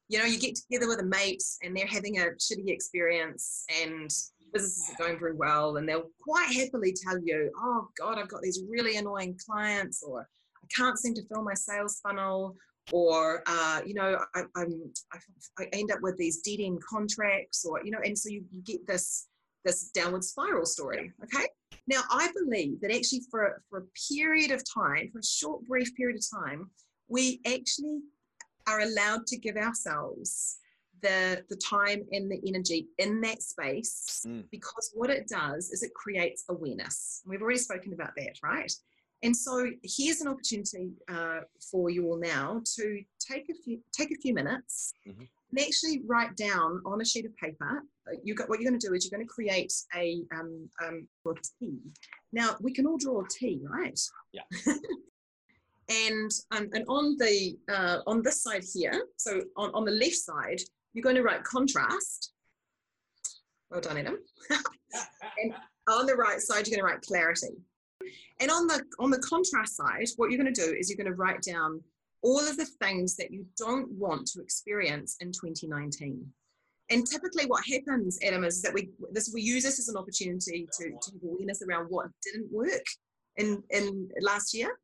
[0.09, 4.11] You know, you get together with a mate and they're having a shitty experience and
[4.51, 8.41] business isn't going very well, and they'll quite happily tell you, "Oh God, I've got
[8.41, 10.27] these really annoying clients," or
[10.63, 12.55] "I can't seem to fill my sales funnel,"
[12.91, 15.19] or uh, you know, I, I'm I,
[15.59, 18.61] I end up with these dead end contracts, or you know, and so you, you
[18.61, 19.27] get this
[19.65, 21.11] this downward spiral story.
[21.23, 21.45] Okay.
[21.87, 25.95] Now I believe that actually for for a period of time, for a short brief
[25.95, 26.69] period of time,
[27.07, 27.99] we actually
[28.69, 30.59] are allowed to give ourselves
[31.01, 34.43] the the time and the energy in that space Mm.
[34.51, 38.73] because what it does is it creates awareness we've already spoken about that right
[39.23, 39.53] and so
[39.83, 41.39] here's an opportunity uh,
[41.71, 42.85] for you all now to
[43.29, 45.25] take a few take a few minutes Mhm.
[45.51, 47.73] and actually write down on a sheet of paper
[48.07, 50.05] uh, you got what you're going to do is you're going to create a
[50.37, 50.51] um,
[50.83, 51.79] um, a T.
[52.33, 53.99] now we can all draw a T right
[54.33, 54.47] Yeah.
[55.89, 60.15] and um, and on the uh, on this side here so on, on the left
[60.15, 60.59] side
[60.93, 62.33] you're going to write contrast.
[63.69, 64.17] Well done adam.
[65.41, 65.53] And
[65.87, 67.55] on the right side you're going to write clarity.
[68.39, 71.11] And on the on the contrast side what you're going to do is you're going
[71.11, 71.81] to write down
[72.21, 76.25] all of the things that you don't want to experience in 2019
[76.89, 80.67] and typically what happens adam is that we this we use this as an opportunity
[80.77, 82.83] to, to awareness around what didn't work
[83.37, 84.77] in in last year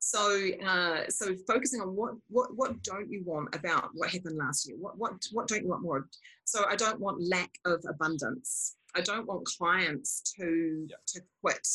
[0.00, 4.66] so uh, so focusing on what what what don't you want about what happened last
[4.66, 6.08] year what what what don't you want more
[6.44, 10.96] so i don't want lack of abundance i don't want clients to Yeah.
[11.08, 11.66] to quit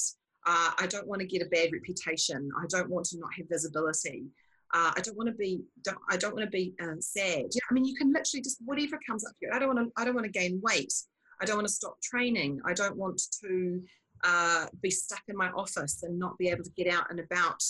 [0.48, 3.48] uh, i don't want to get a bad reputation i don't want to not have
[3.48, 4.26] visibility
[4.74, 5.62] uh, I don't want to be.
[5.84, 7.38] Don't, I don't want to be um, sad.
[7.38, 9.52] You know, I mean, you can literally just whatever comes up here.
[9.54, 9.94] I don't want to.
[9.96, 10.92] I don't want to gain weight.
[11.40, 12.60] I don't want to stop training.
[12.66, 13.82] I don't want to
[14.24, 17.62] uh, be stuck in my office and not be able to get out and about.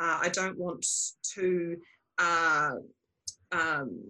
[0.00, 0.84] Uh, I don't want
[1.34, 1.76] to,
[2.18, 2.72] uh,
[3.52, 4.02] um,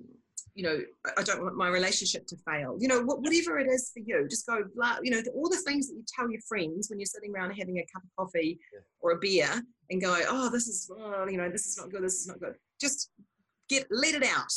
[0.55, 0.79] you know,
[1.19, 2.77] I- don't want my relationship to fail.
[2.81, 5.89] You know, whatever it is for you, just go, blah, you know, all the things
[5.89, 8.81] that you tell your friends when you're sitting around having a cup of coffee Yeah.
[9.01, 9.51] or a beer
[9.91, 12.41] and go, oh, this is, oh, you know, this is not good, this is not
[12.41, 12.55] good.
[12.81, 13.11] Just
[13.69, 14.53] get, let it out.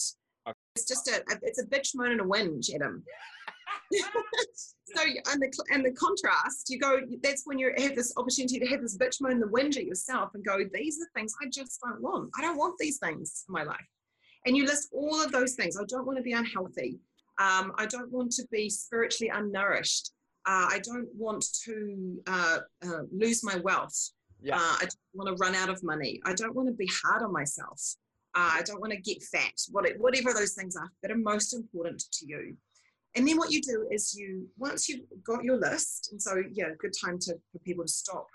[0.47, 0.55] Okay.
[0.75, 3.03] It's just a, a- it's a bitch, moan, and a whinge, Adam.
[4.53, 5.01] so
[5.31, 6.99] and the and the contrast, you go.
[7.21, 10.31] That's when you have this opportunity to have this bitch moan, the whinge at yourself,
[10.33, 10.59] and go.
[10.73, 12.31] These are things I just don't want.
[12.37, 13.77] I don't want these things in my life.
[14.45, 15.77] And you list all of those things.
[15.77, 16.99] I don't want to be unhealthy.
[17.39, 20.11] Um, I don't want to be spiritually unnourished.
[20.45, 24.11] Uh, I don't want to uh, uh, lose my wealth.
[24.41, 24.55] Yeah.
[24.55, 26.21] Uh, I don't want to run out of money.
[26.25, 27.95] I don't want to be hard on myself.
[28.35, 29.51] Uh, I don't want to get fat.
[29.71, 32.55] What, whatever those things are that are most important to you.
[33.17, 36.69] And then what you do is you, once you've got your list, and so yeah,
[36.77, 38.27] good time to for people to stop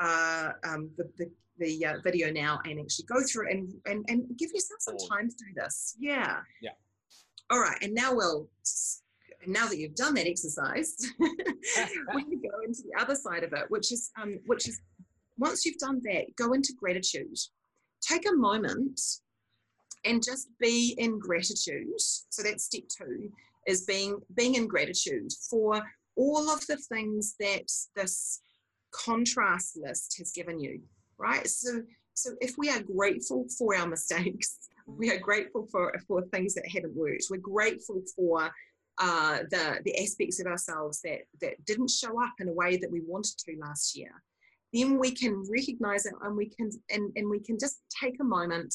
[0.00, 4.24] uh, um, the, the, the uh, video now and actually go through and, and, and
[4.38, 5.94] give yourself some time to do this.
[5.98, 6.38] Yeah.
[6.62, 6.70] Yeah.
[7.50, 7.76] All right.
[7.82, 8.48] And now we'll,
[9.46, 13.66] now that you've done that exercise, we can go into the other side of it,
[13.68, 14.80] which is, um, which is
[15.36, 17.36] once you've done that, go into gratitude.
[18.00, 18.98] Take a moment
[20.06, 21.88] and just be in gratitude.
[21.98, 23.30] So that's step two
[23.66, 25.82] is being being in gratitude for
[26.16, 28.40] all of the things that this
[28.92, 30.80] contrast list has given you,
[31.18, 31.46] right?
[31.46, 31.82] So
[32.14, 36.68] so if we are grateful for our mistakes, we are grateful for for things that
[36.68, 37.24] haven't worked.
[37.30, 38.50] We're grateful for
[38.98, 42.90] uh, the the aspects of ourselves that that didn't show up in a way that
[42.90, 44.22] we wanted to last year.
[44.72, 48.24] Then we can recognize it and we can and, and we can just take a
[48.24, 48.74] moment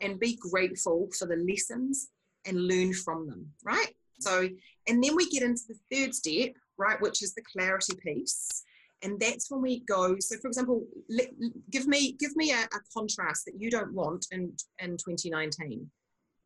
[0.00, 2.08] and be grateful for the lessons
[2.46, 3.94] and learn from them, right?
[4.24, 4.48] So,
[4.88, 8.62] and then we get into the third step, right, which is the clarity piece.
[9.02, 10.16] And that's when we go.
[10.18, 11.28] So, for example, let,
[11.70, 15.90] give me give me a, a contrast that you don't want in in 2019.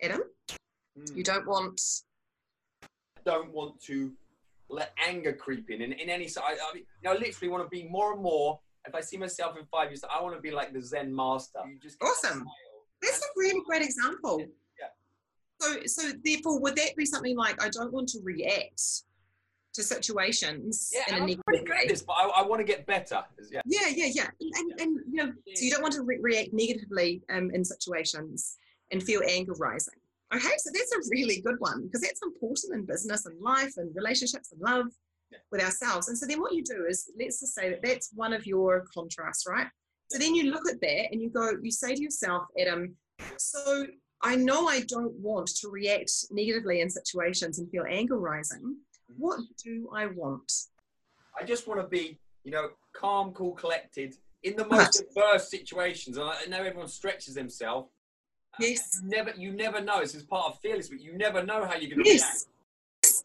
[0.03, 0.23] Adam,
[0.99, 1.17] Mm.
[1.17, 1.81] you don't want.
[3.25, 4.13] don't want to
[4.69, 6.57] let anger creep in in, in any side.
[6.69, 8.59] I mean, I literally want to be more and more.
[8.87, 11.61] If I see myself in five years, I want to be like the Zen master.
[11.69, 12.45] You just Awesome.
[13.03, 14.45] That's a really great example.
[15.61, 18.81] So, so therefore, would that be something like I don't want to react
[19.75, 21.83] to situations Yeah, in a I'm negative pretty good way?
[21.83, 23.23] at this, but I, I want to get better.
[23.51, 23.61] Yeah.
[23.67, 24.29] Yeah, yeah, yeah.
[24.41, 27.65] And, and, and you know, so you don't want to re- react negatively um, in
[27.65, 28.57] situations
[28.93, 29.95] and feel anger rising.
[30.35, 33.95] Okay, so that's a really good one because that's important in business and life and
[33.97, 34.87] relationships and love
[35.31, 35.39] Yeah.
[35.51, 36.09] with ourselves.
[36.09, 38.85] And so then what you do is let's just say that that's one of your
[38.95, 39.67] contrasts, right?
[40.11, 42.95] So then you look at that and you go, you say to yourself, Adam,
[43.37, 43.87] so
[44.23, 48.77] I know I don't want to react negatively in situations and feel anger rising.
[49.17, 50.53] What do I want?
[51.41, 56.17] I just want to be, you know, calm, cool, collected in the most adverse situations.
[56.17, 57.89] And I know everyone stretches themselves.
[58.59, 59.01] Yes.
[59.03, 60.01] You never, you never know.
[60.01, 62.47] This is part of fearless, but you never know how you're going to react Yes,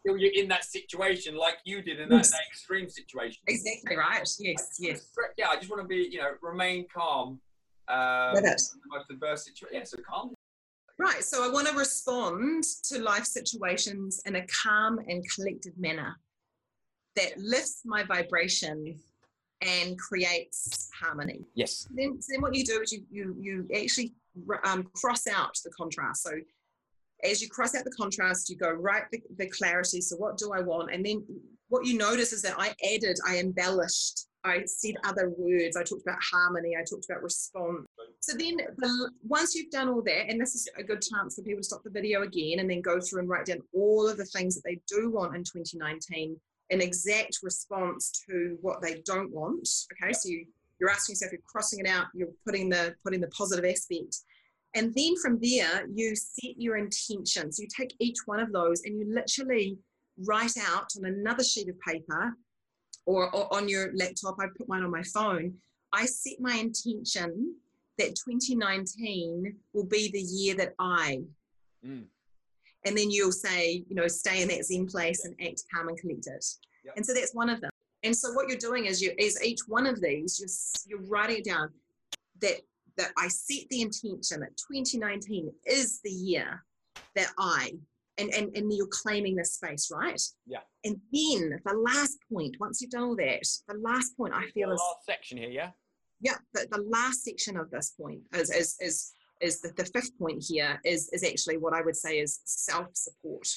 [0.05, 2.31] until you're in that situation, like you did in that, Yes.
[2.31, 3.41] that extreme situation.
[3.47, 4.27] exactly right.
[4.39, 5.07] Yes, yes.
[5.37, 7.39] Yeah, I just want to be, you know, remain calm.
[7.87, 8.57] Um, the
[8.89, 9.77] most adverse situation.
[9.79, 10.33] Yeah, so calm.
[10.99, 11.23] Right.
[11.23, 16.19] So I want to respond to life situations in a calm and collected manner
[17.15, 18.99] that lifts my vibration
[19.61, 21.41] and creates harmony.
[21.55, 21.87] Yes.
[21.93, 24.13] Then, then what you do is you you you actually
[24.65, 26.23] um, cross out the contrast.
[26.23, 26.31] So
[27.23, 30.01] as you cross out the contrast, you go right the, the clarity.
[30.01, 30.93] So what do I want?
[30.93, 31.25] And then
[31.69, 35.77] what you notice is that I added, I embellished, I said other words.
[35.77, 36.75] I talked about harmony.
[36.77, 37.85] I talked about response.
[38.19, 41.41] So then, the, once you've done all that, and this is a good chance for
[41.41, 44.17] people to stop the video again and then go through and write down all of
[44.17, 46.39] the things that they do want in 2019
[46.71, 49.67] an exact response to what they don't want.
[49.93, 50.45] Okay, so you,
[50.79, 54.17] you're asking yourself, you're crossing it out, you're putting the putting the positive aspect,
[54.75, 57.59] and then from there you set your intentions.
[57.59, 59.77] You take each one of those and you literally
[60.25, 62.35] write out on another sheet of paper
[63.05, 64.37] or, or on your laptop.
[64.39, 65.55] I put mine on my phone.
[65.91, 67.55] I set my intention
[67.97, 71.21] that 2019 will be the year that I.
[71.85, 72.05] Mm.
[72.85, 75.97] And then you'll say, you know, stay in that Zen place and act calm and
[75.97, 76.43] collected.
[76.83, 76.93] Yep.
[76.97, 77.69] And so that's one of them.
[78.03, 81.37] And so what you're doing is you is each one of these, you're, you're writing
[81.37, 81.69] it down
[82.41, 82.59] that
[82.97, 86.63] that I set the intention that 2019 is the year
[87.15, 87.71] that I
[88.17, 90.21] and and and you're claiming this space, right?
[90.45, 90.59] Yeah.
[90.83, 94.69] And then the last point, once you've done all that, the last point I feel
[94.69, 95.69] the is last section here, yeah.
[96.21, 100.17] yeah, the, the last section of this point is is is, is the, the fifth
[100.17, 103.47] point here is is actually what I would say is self-support,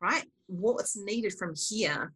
[0.00, 0.24] right?
[0.46, 2.12] What's needed from here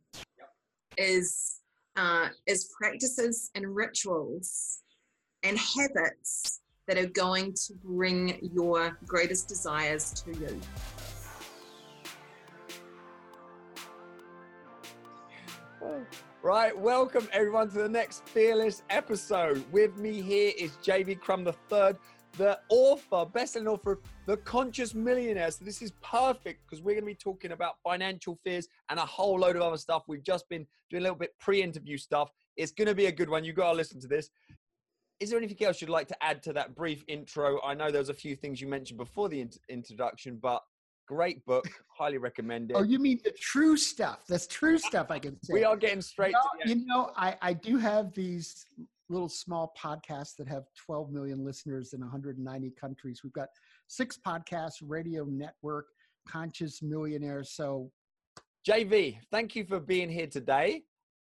[0.96, 1.60] is
[1.96, 4.82] uh, is practices and rituals
[5.42, 10.60] and habits that are going to bring your greatest desires to you.
[16.42, 19.64] Right, welcome everyone to the next Fearless episode.
[19.72, 21.96] With me here is JV Crumb the third,
[22.36, 25.50] the author, best-selling author of The Conscious Millionaire.
[25.50, 29.04] So this is perfect because we're going to be talking about financial fears and a
[29.04, 30.04] whole load of other stuff.
[30.06, 32.30] We've just been doing a little bit pre-interview stuff.
[32.56, 33.44] It's going to be a good one.
[33.44, 34.30] You got to listen to this.
[35.20, 37.60] Is there anything else you'd like to add to that brief intro?
[37.62, 40.62] I know there's a few things you mentioned before the int- introduction, but
[41.08, 42.80] great book, highly recommend oh, it.
[42.80, 44.20] Oh, you mean the true stuff?
[44.28, 45.10] That's true stuff.
[45.10, 45.54] I can say.
[45.54, 48.64] we are getting straight to the you know, I, I do have these
[49.08, 53.22] little small podcasts that have 12 million listeners in 190 countries.
[53.24, 53.48] We've got
[53.86, 55.86] six podcasts, radio network,
[56.28, 57.52] conscious millionaires.
[57.52, 57.90] So
[58.68, 60.82] JV, thank you for being here today.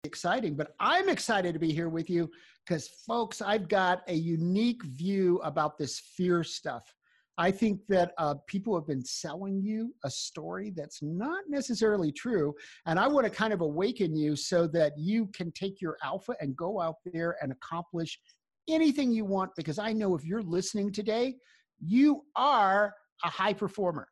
[0.04, 2.30] Exciting, but I'm excited to be here with you
[2.64, 6.94] because, folks, I've got a unique view about this fear stuff.
[7.36, 12.54] I think that uh, people have been selling you a story that's not necessarily true.
[12.86, 16.36] And I want to kind of awaken you so that you can take your alpha
[16.40, 18.18] and go out there and accomplish
[18.68, 19.50] anything you want.
[19.56, 21.34] Because I know if you're listening today,
[21.80, 24.08] you are a high performer.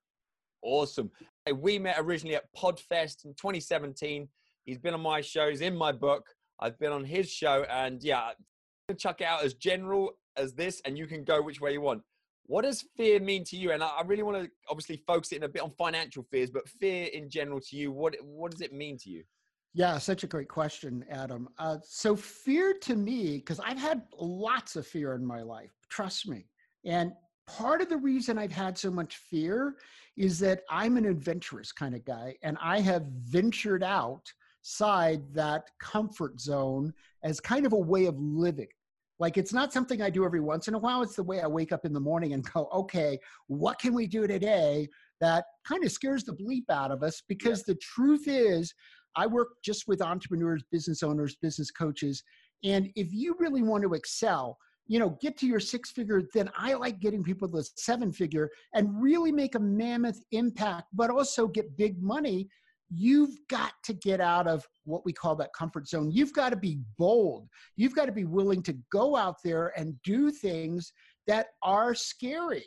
[0.62, 1.10] Awesome.
[1.54, 4.28] We met originally at Podfest in 2017.
[4.64, 6.24] He's been on my shows, in my book.
[6.60, 8.30] I've been on his show, and yeah,
[8.96, 12.02] chuck it out as general as this, and you can go which way you want.
[12.46, 13.72] What does fear mean to you?
[13.72, 16.68] And I really want to obviously focus it in a bit on financial fears, but
[16.68, 19.24] fear in general to you, what what does it mean to you?
[19.74, 21.48] Yeah, such a great question, Adam.
[21.58, 26.28] Uh, so, fear to me, because I've had lots of fear in my life, trust
[26.28, 26.44] me.
[26.84, 27.12] And
[27.46, 29.76] part of the reason I've had so much fear
[30.16, 36.38] is that I'm an adventurous kind of guy, and I have ventured outside that comfort
[36.38, 38.68] zone as kind of a way of living.
[39.22, 41.00] Like, it's not something I do every once in a while.
[41.00, 44.08] It's the way I wake up in the morning and go, okay, what can we
[44.08, 44.88] do today
[45.20, 47.22] that kind of scares the bleep out of us?
[47.28, 48.74] Because the truth is,
[49.14, 52.24] I work just with entrepreneurs, business owners, business coaches.
[52.64, 54.58] And if you really want to excel,
[54.88, 58.12] you know, get to your six figure, then I like getting people to the seven
[58.12, 62.48] figure and really make a mammoth impact, but also get big money.
[62.94, 66.10] You've got to get out of what we call that comfort zone.
[66.10, 67.48] You've got to be bold.
[67.76, 70.92] You've got to be willing to go out there and do things
[71.26, 72.64] that are scary.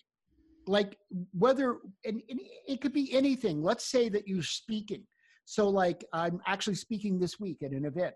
[0.67, 0.97] Like
[1.33, 3.61] whether, and, and it could be anything.
[3.61, 5.05] Let's say that you're speaking.
[5.45, 8.15] So, like, I'm actually speaking this week at an event,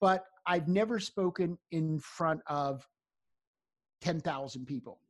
[0.00, 2.86] but I've never spoken in front of
[4.02, 5.00] 10,000 people.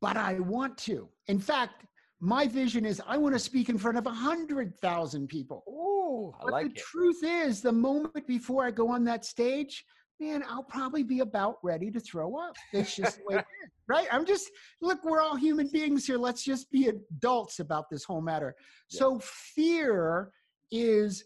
[0.00, 1.08] But I want to.
[1.26, 1.86] In fact,
[2.20, 5.64] my vision is I want to speak in front of 100,000 people.
[5.68, 6.76] Oh, I but like the it.
[6.78, 9.84] truth is, the moment before I go on that stage,
[10.20, 12.56] man, I'll probably be about ready to throw up.
[12.72, 14.08] It's just the way it is, right?
[14.10, 14.50] I'm just,
[14.82, 16.18] look, we're all human beings here.
[16.18, 18.54] Let's just be adults about this whole matter.
[18.90, 18.98] Yeah.
[18.98, 20.32] So, fear
[20.72, 21.24] is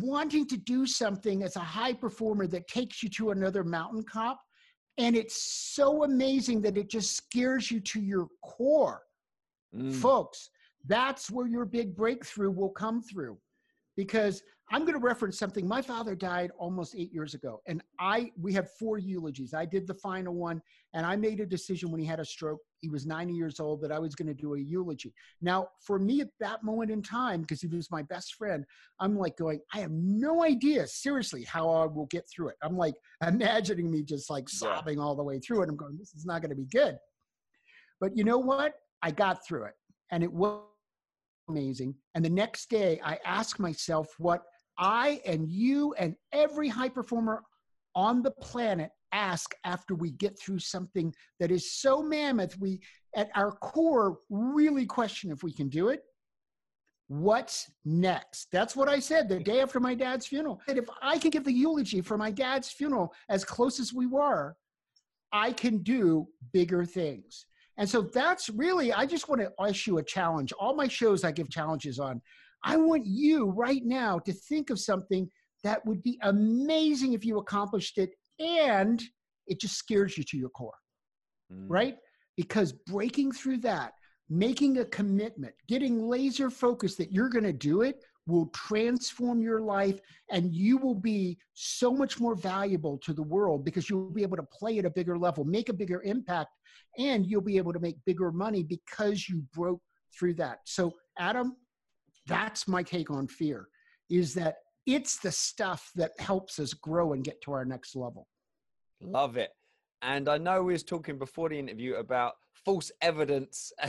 [0.00, 4.40] wanting to do something as a high performer that takes you to another mountain top.
[4.96, 5.42] And it's
[5.74, 9.02] so amazing that it just scares you to your core.
[9.76, 9.94] Mm.
[9.94, 10.50] Folks,
[10.86, 13.38] that's where your big breakthrough will come through.
[13.96, 15.68] Because I'm going to reference something.
[15.68, 19.52] My father died almost eight years ago, and I we have four eulogies.
[19.52, 20.62] I did the final one,
[20.94, 22.60] and I made a decision when he had a stroke.
[22.80, 25.12] He was 90 years old that I was going to do a eulogy.
[25.42, 28.64] Now, for me at that moment in time, because he was my best friend,
[28.98, 32.56] I'm like going, I have no idea, seriously, how I will get through it.
[32.62, 32.94] I'm like
[33.26, 35.68] imagining me just like sobbing all the way through it.
[35.68, 36.96] I'm going, this is not going to be good.
[38.00, 38.72] But you know what?
[39.02, 39.74] I got through it,
[40.10, 40.62] and it was
[41.48, 41.94] amazing.
[42.14, 44.42] And the next day, I asked myself what
[44.78, 47.42] I and you and every high performer
[47.94, 52.80] on the planet ask after we get through something that is so mammoth, we
[53.14, 56.02] at our core really question if we can do it.
[57.08, 58.48] What's next?
[58.52, 60.62] That's what I said the day after my dad's funeral.
[60.66, 64.06] And if I can give the eulogy for my dad's funeral as close as we
[64.06, 64.56] were,
[65.30, 67.44] I can do bigger things.
[67.78, 70.52] And so that's really, I just want to issue a challenge.
[70.52, 72.20] All my shows I give challenges on.
[72.64, 75.28] I want you right now to think of something
[75.64, 79.02] that would be amazing if you accomplished it and
[79.46, 80.74] it just scares you to your core,
[81.52, 81.66] Mm.
[81.68, 81.96] right?
[82.36, 83.92] Because breaking through that,
[84.28, 87.96] making a commitment, getting laser focused that you're going to do it
[88.26, 90.00] will transform your life
[90.30, 94.36] and you will be so much more valuable to the world because you'll be able
[94.36, 96.50] to play at a bigger level, make a bigger impact,
[96.98, 99.80] and you'll be able to make bigger money because you broke
[100.16, 100.58] through that.
[100.64, 101.56] So, Adam,
[102.26, 103.66] that's my take on fear
[104.08, 104.56] is that
[104.86, 108.26] it's the stuff that helps us grow and get to our next level.
[109.00, 109.50] Love it.
[110.02, 112.34] And I know we was talking before the interview about
[112.64, 113.72] false evidence.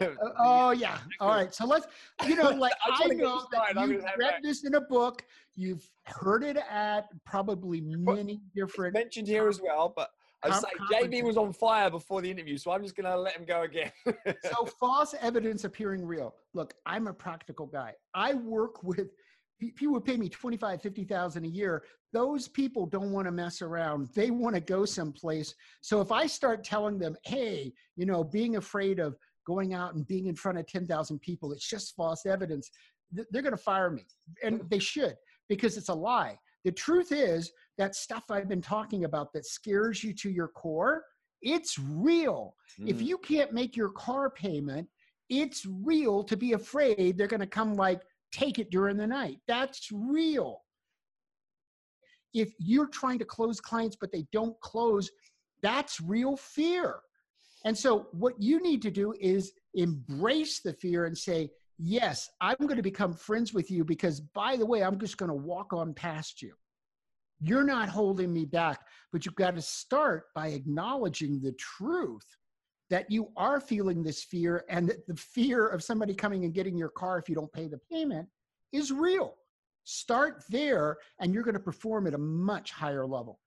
[0.00, 0.98] Uh, oh yeah.
[1.20, 1.54] All right.
[1.54, 1.86] So let's,
[2.26, 4.42] you know, like I to get know that you've read that.
[4.42, 5.24] this in a book.
[5.56, 8.94] You've heard it at probably many different.
[8.94, 10.10] mentioned here as well, but
[10.42, 13.44] I say JV was on fire before the interview, so I'm just gonna let him
[13.44, 13.90] go again.
[14.44, 16.34] so false evidence appearing real.
[16.54, 17.94] Look, I'm a practical guy.
[18.14, 19.10] I work with
[19.60, 21.84] people would pay me 25, 50,000 a year.
[22.12, 24.08] Those people don't want to mess around.
[24.14, 25.54] They want to go someplace.
[25.80, 30.06] So if I start telling them, hey, you know, being afraid of going out and
[30.06, 32.70] being in front of 10,000 people, it's just false evidence,
[33.12, 34.06] they're going to fire me.
[34.42, 35.16] And they should
[35.48, 36.38] because it's a lie.
[36.64, 41.04] The truth is that stuff I've been talking about that scares you to your core,
[41.42, 42.54] it's real.
[42.86, 43.06] If Mm.
[43.06, 44.88] you can't make your car payment,
[45.28, 48.02] it's real to be afraid they're going to come like
[48.32, 49.38] take it during the night.
[49.46, 50.62] That's real.
[52.32, 55.10] If you're trying to close clients but they don't close,
[55.62, 57.00] that's real fear.
[57.64, 61.50] And so, what you need to do is embrace the fear and say,
[61.82, 65.30] Yes, I'm going to become friends with you because, by the way, I'm just going
[65.30, 66.52] to walk on past you.
[67.40, 68.80] You're not holding me back,
[69.12, 72.36] but you've got to start by acknowledging the truth
[72.90, 76.76] that you are feeling this fear and that the fear of somebody coming and getting
[76.76, 78.28] your car if you don't pay the payment
[78.72, 79.36] is real.
[79.84, 83.40] Start there, and you're going to perform at a much higher level.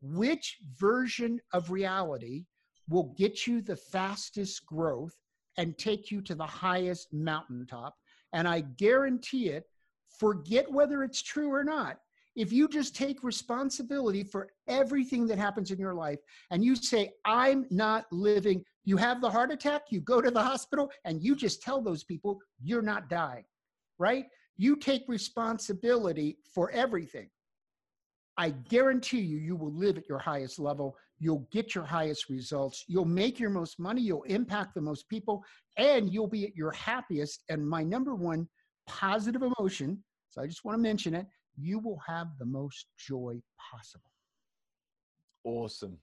[0.00, 2.44] Which version of reality
[2.88, 5.16] will get you the fastest growth
[5.56, 7.96] and take you to the highest mountaintop?
[8.32, 9.64] And I guarantee it,
[10.18, 11.98] forget whether it's true or not.
[12.38, 16.20] If you just take responsibility for everything that happens in your life
[16.52, 20.40] and you say, I'm not living, you have the heart attack, you go to the
[20.40, 23.42] hospital, and you just tell those people you're not dying,
[23.98, 24.26] right?
[24.56, 27.28] You take responsibility for everything.
[28.36, 30.96] I guarantee you, you will live at your highest level.
[31.18, 32.84] You'll get your highest results.
[32.86, 34.00] You'll make your most money.
[34.00, 35.42] You'll impact the most people,
[35.76, 37.42] and you'll be at your happiest.
[37.48, 38.46] And my number one
[38.86, 41.26] positive emotion, so I just want to mention it,
[41.58, 44.10] you will have the most joy possible.
[45.44, 45.98] Awesome.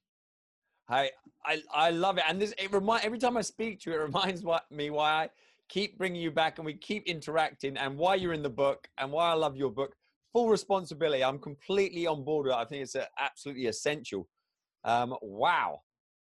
[0.88, 1.10] I,
[1.43, 3.99] I I love it, and this it remind every time I speak to you, it
[4.01, 5.30] reminds me why I
[5.68, 9.12] keep bringing you back, and we keep interacting, and why you're in the book, and
[9.12, 9.95] why I love your book.
[10.34, 11.24] Full responsibility.
[11.24, 12.58] I'm completely on board with it.
[12.58, 14.28] I think it's absolutely essential.
[14.84, 15.82] Um, wow,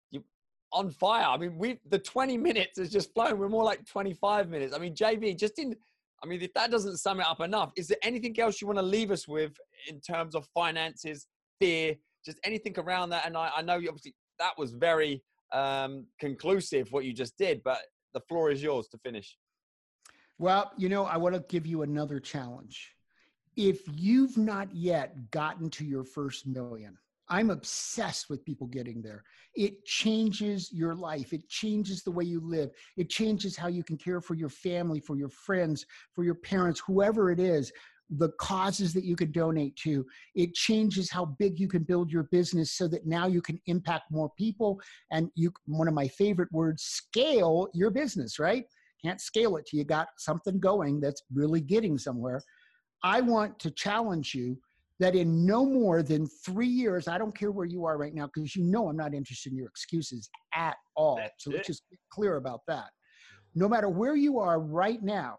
[0.09, 0.23] you
[0.71, 1.25] on fire.
[1.25, 3.37] I mean, we the 20 minutes has just flown.
[3.37, 4.73] We're more like 25 minutes.
[4.73, 5.75] I mean, JV, just in
[6.23, 8.79] I mean, if that doesn't sum it up enough, is there anything else you want
[8.79, 9.53] to leave us with
[9.87, 11.27] in terms of finances,
[11.59, 11.95] fear,
[12.25, 13.25] just anything around that?
[13.25, 17.61] And I, I know you obviously that was very um, conclusive what you just did,
[17.63, 17.79] but
[18.13, 19.37] the floor is yours to finish.
[20.39, 22.93] Well, you know, I want to give you another challenge.
[23.55, 26.97] If you've not yet gotten to your first million,
[27.29, 29.23] I'm obsessed with people getting there.
[29.55, 31.33] It changes your life.
[31.33, 32.69] It changes the way you live.
[32.95, 36.81] It changes how you can care for your family, for your friends, for your parents,
[36.85, 37.71] whoever it is,
[38.09, 40.05] the causes that you can donate to.
[40.35, 44.05] It changes how big you can build your business so that now you can impact
[44.11, 44.79] more people.
[45.11, 48.63] And you, one of my favorite words, scale your business, right?
[49.03, 52.41] Can't scale it till you got something going that's really getting somewhere.
[53.03, 54.57] I want to challenge you
[54.99, 58.29] that in no more than three years, I don't care where you are right now,
[58.33, 61.17] because you know I'm not interested in your excuses at all.
[61.17, 61.55] That's so it.
[61.55, 62.85] let's just be clear about that.
[62.85, 63.59] Mm-hmm.
[63.59, 65.37] No matter where you are right now,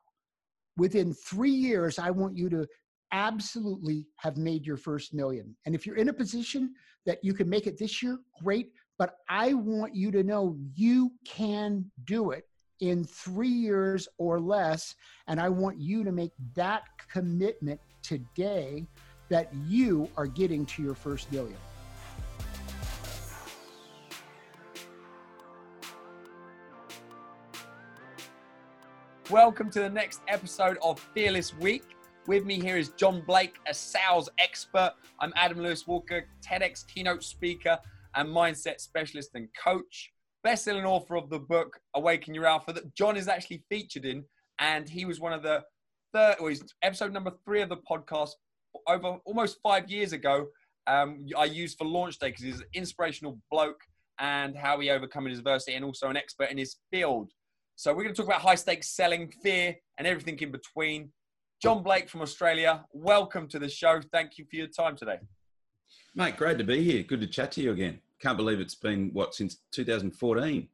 [0.76, 2.66] within three years, I want you to
[3.12, 5.56] absolutely have made your first million.
[5.66, 6.74] And if you're in a position
[7.06, 8.70] that you can make it this year, great.
[8.98, 12.44] But I want you to know you can do it
[12.80, 14.94] in three years or less.
[15.26, 18.86] And I want you to make that commitment today
[19.28, 21.58] that you are getting to your first million.
[29.30, 31.84] Welcome to the next episode of Fearless Week.
[32.26, 34.94] With me here is John Blake, a sales expert.
[35.20, 37.78] I'm Adam Lewis Walker, TEDx keynote speaker
[38.14, 40.12] and mindset specialist and coach.
[40.42, 44.24] Best-selling author of the book Awaken Your Alpha that John is actually featured in,
[44.58, 45.62] and he was one of the
[46.14, 48.30] third, he's episode number three of the podcast
[48.86, 50.46] over almost five years ago.
[50.86, 53.80] Um, I used for launch day because he's an inspirational bloke
[54.20, 57.30] and how he overcome his adversity, and also an expert in his field.
[57.76, 61.12] So we're going to talk about high stakes selling, fear, and everything in between.
[61.62, 64.00] John Blake from Australia, welcome to the show.
[64.12, 65.18] Thank you for your time today.
[66.14, 67.02] Mate, great to be here.
[67.02, 68.00] Good to chat to you again.
[68.20, 70.68] Can't believe it's been what since 2014.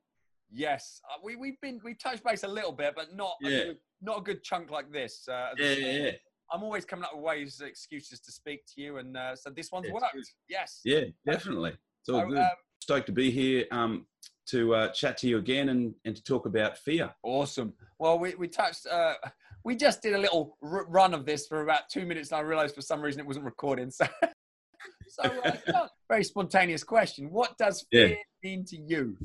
[0.51, 3.51] Yes, uh, we we've been we touched base a little bit, but not Yeah.
[3.51, 5.27] a good, not a good chunk like this.
[5.29, 6.11] Uh, Yeah, yeah, yeah.
[6.53, 9.71] I'm always coming up with ways, excuses to speak to you, and uh, so this
[9.73, 10.17] one's It's worked.
[10.49, 10.81] Yes.
[10.85, 11.71] Yeah, definitely.
[12.01, 12.39] It's all So, good.
[12.39, 14.07] um, Stoked to be here um,
[14.49, 17.11] to uh, chat to you again and, and to talk about fear.
[17.23, 17.73] Awesome.
[17.99, 19.15] Well, we, we touched, uh,
[19.65, 22.43] we just did a little r- run of this for about two minutes, and I
[22.43, 23.91] realized for some reason it wasn't recording.
[25.09, 25.43] So, so
[25.75, 27.31] uh, very spontaneous question.
[27.31, 28.09] What does Yeah.
[28.09, 29.17] fear mean to you?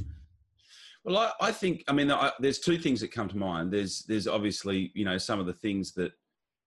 [1.04, 3.72] Well, I, I think I mean I, there's two things that come to mind.
[3.74, 6.12] There's there's obviously you know some of the things that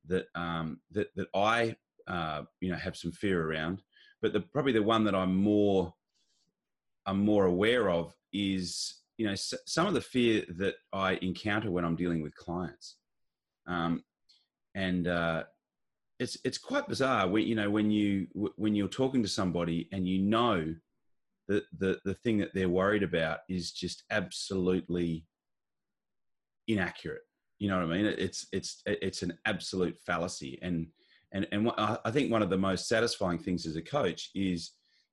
[0.07, 1.76] that um, that that I
[2.07, 3.82] uh, you know have some fear around,
[4.20, 5.92] but the probably the one that I'm more
[7.07, 11.70] I'm more aware of is you know s- some of the fear that I encounter
[11.70, 12.96] when I'm dealing with clients,
[13.66, 14.03] um,
[14.74, 15.44] and uh,
[16.18, 20.07] it's it's quite bizarre when you know when you when you're talking to somebody and
[20.07, 20.74] you know
[21.48, 25.26] the the the thing that they're worried about is just absolutely
[26.68, 27.22] inaccurate
[27.62, 28.06] You know what I mean?
[28.06, 30.88] It's it's it's an absolute fallacy, and
[31.30, 34.72] and and I think one of the most satisfying things as a coach is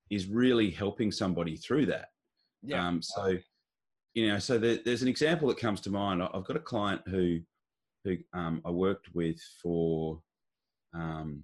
[0.09, 2.07] is really helping somebody through that.
[2.63, 2.87] Yeah.
[2.87, 3.37] Um, so,
[4.15, 6.23] you know, so there, there's an example that comes to mind.
[6.23, 7.41] I've got a client who
[8.03, 10.19] who um, I worked with for
[10.95, 11.43] um,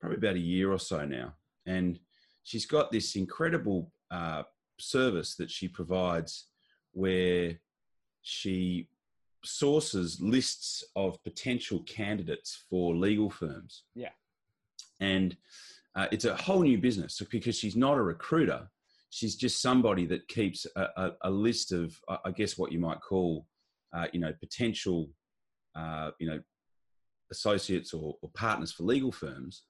[0.00, 1.34] probably about a year or so now,
[1.66, 2.00] and
[2.42, 4.42] she's got this incredible uh,
[4.80, 6.48] service that she provides
[6.94, 7.60] where
[8.22, 8.88] she
[9.44, 13.84] sources lists of potential candidates for legal firms.
[13.94, 14.10] Yeah.
[15.00, 15.36] And
[15.96, 18.68] uh, it's a whole new business because she's not a recruiter.
[19.10, 23.00] She's just somebody that keeps a, a, a list of, I guess, what you might
[23.00, 23.46] call,
[23.92, 25.10] uh, you know, potential,
[25.74, 26.40] uh, you know,
[27.32, 29.64] associates or, or partners for legal firms,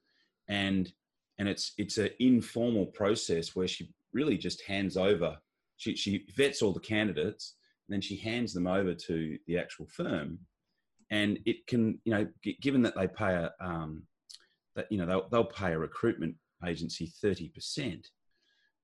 [0.48, 0.92] and
[1.38, 5.38] and it's it's an informal process where she really just hands over.
[5.78, 9.86] She she vets all the candidates, and then she hands them over to the actual
[9.86, 10.38] firm,
[11.10, 14.02] and it can you know g- given that they pay a um,
[14.76, 16.34] that you know they'll they'll pay a recruitment
[16.66, 18.08] agency thirty percent.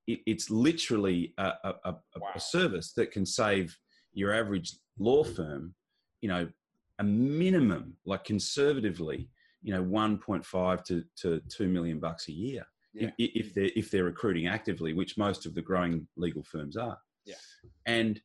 [0.07, 2.31] It, it's literally a, a, a, Wow.
[2.35, 3.77] a service that can save
[4.15, 5.75] your average law firm,
[6.23, 6.49] you know,
[6.99, 9.29] a minimum, like conservatively,
[9.63, 12.67] you know, 1.5 to, to 2 million bucks a year.
[12.95, 13.11] Yeah.
[13.19, 16.99] If, if they're if they're recruiting actively, which most of the growing legal firms are.
[17.27, 17.35] Yeah.
[17.85, 18.21] And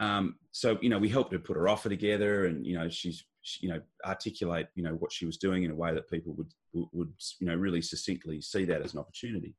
[0.00, 3.24] um, so you know, we helped her put her offer together, and you know, she's
[3.42, 6.34] she, you know articulate you know what she was doing in a way that people
[6.34, 6.52] would
[6.92, 9.54] would, you know really succinctly see that as an opportunity.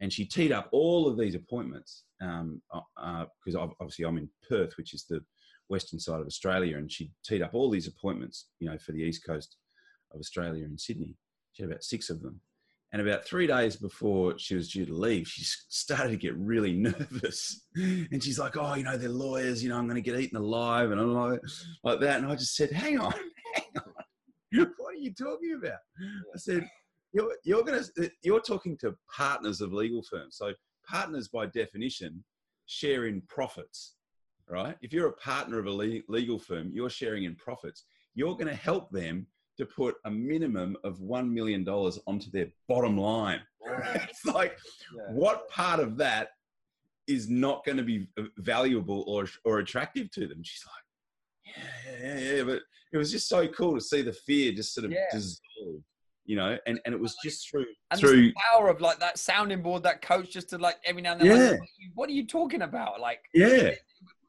[0.00, 4.76] And she teed up all of these appointments because uh, because obviously I'm in Perth,
[4.76, 5.20] which is the
[5.68, 9.02] western side of Australia, and she teed up all these appointments, you know, for the
[9.02, 9.56] east coast
[10.12, 11.16] of Australia in Sydney.
[11.52, 12.40] She had about six of them.
[12.92, 16.72] And about three days before she was due to leave, she started to get really
[16.76, 17.62] nervous.
[17.74, 20.36] And she's like, Oh, you know, they're lawyers, you know, I'm going to get eaten
[20.36, 20.90] alive.
[20.90, 21.40] And I'm like,
[21.84, 22.18] like that.
[22.20, 23.12] And I just said, Hang on,
[23.54, 23.82] hang on.
[24.76, 25.78] What are you talking about?
[26.34, 26.68] I said,
[27.14, 30.36] You're, you're going to, uh, you're talking to partners of legal firms.
[30.36, 30.52] So
[30.86, 32.22] partners, by definition,
[32.66, 33.94] share in profits,
[34.48, 34.76] right?
[34.82, 37.84] If you're a partner of a legal firm, you're sharing in profits.
[38.14, 39.26] You're going to help them
[39.58, 43.40] to put a minimum of $1 million onto their bottom line.
[43.94, 44.58] it's like,
[44.96, 45.12] Yeah.
[45.12, 46.30] what part of that
[47.06, 50.42] is not going to be valuable or, or attractive to them?
[50.42, 52.42] She's like, yeah, yeah, yeah, yeah.
[52.44, 55.04] But it was just so cool to see the fear just sort of Yeah.
[55.12, 55.82] dissolve,
[56.24, 59.18] you know, and, and it was just through, And through, the power of like that
[59.18, 61.50] sounding board, that coach, just to like every now and then, like, Yeah.
[61.58, 63.00] what, are you, what are you talking about?
[63.00, 63.72] Like, yeah,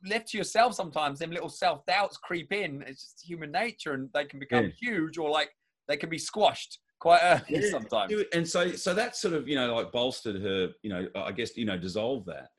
[0.05, 2.83] left to yourself, sometimes them little self doubts creep in.
[2.87, 4.71] It's just human nature, and they can become Yeah.
[4.79, 5.49] huge, or like
[5.87, 8.13] they can be squashed quite early Yeah, sometimes.
[8.33, 11.57] And so, so that sort of, you know, like bolstered her, you know, I guess,
[11.57, 12.49] you know, dissolved that.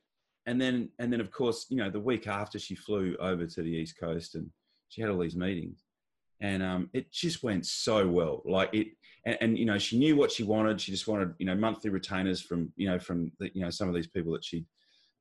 [0.47, 3.63] And then, and then of course, you know, the week after she flew over to
[3.63, 4.51] the East Coast and
[4.91, 5.85] she had all these meetings
[6.41, 8.43] and um, it just went so well.
[8.45, 8.89] Like it,
[9.25, 10.79] and, and, you know, she knew what she wanted.
[10.79, 13.89] She just wanted, you know, monthly retainers from, you know, from the, you know, some
[13.89, 14.67] of these people that she,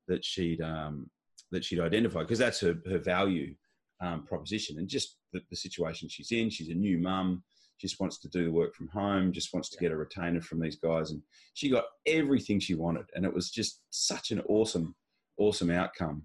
[0.08, 1.08] that she'd, um,
[1.50, 3.54] that she'd identified because that's her, her value
[4.00, 6.50] um, proposition and just the, the situation she's in.
[6.50, 7.42] She's a new mum
[7.80, 10.60] just wants to do the work from home, just wants to get a retainer from
[10.60, 11.10] these guys.
[11.10, 11.20] And
[11.54, 13.04] she got everything she wanted.
[13.14, 14.94] And it was just such an awesome,
[15.38, 16.22] awesome outcome.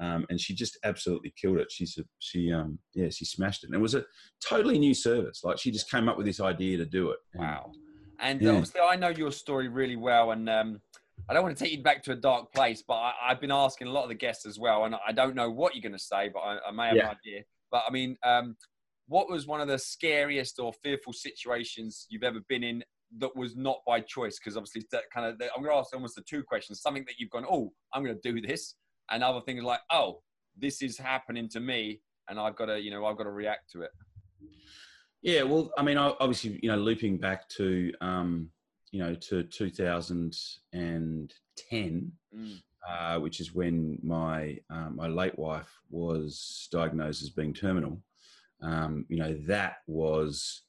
[0.00, 1.70] Um, and she just absolutely killed it.
[1.70, 3.68] She's a, she, um, yeah, she smashed it.
[3.68, 4.04] And it was a
[4.46, 5.42] totally new service.
[5.44, 7.18] Like she just came up with this idea to do it.
[7.34, 7.72] Wow.
[8.20, 8.50] And Yeah.
[8.50, 10.80] obviously, I know your story really well, and um,
[11.28, 13.50] I don't want to take you back to a dark place, but I, I've been
[13.50, 15.92] asking a lot of the guests as well, and I don't know what you're going
[15.92, 17.10] to say, but I, I may have Yeah.
[17.10, 17.42] an idea.
[17.70, 18.56] But I mean, um,
[19.06, 22.84] what was one of the scariest or fearful situations you've ever been in
[23.18, 24.38] that was not by choice?
[24.38, 27.14] Because obviously, that kind of I'm going to ask almost the two questions: something that
[27.18, 28.74] you've gone, "Oh, I'm going to do this,"
[29.10, 30.20] and other things like, "Oh,
[30.56, 33.70] this is happening to me, and I've got to, you know, I've got to react
[33.72, 33.90] to it."
[35.22, 38.50] Yeah, well, I mean, obviously, you know, looping back to, um,
[38.94, 42.62] you know, to 2010, Mm.
[42.88, 48.00] uh, which is when my um, my late wife was diagnosed as being terminal.
[48.60, 50.62] Um, you know, that was,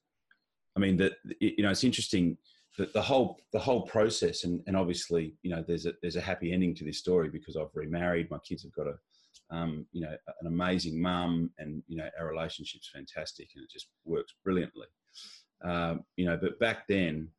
[0.75, 2.35] I mean, that you know, it's interesting
[2.79, 6.21] that the whole the whole process, and and obviously, you know, there's a there's a
[6.21, 8.31] happy ending to this story because I've remarried.
[8.31, 8.97] My kids have got a
[9.51, 13.89] um, you know, an amazing mum, and you know, our relationship's fantastic, and it just
[14.03, 14.87] works brilliantly.
[15.63, 17.29] Um, you know, but back then,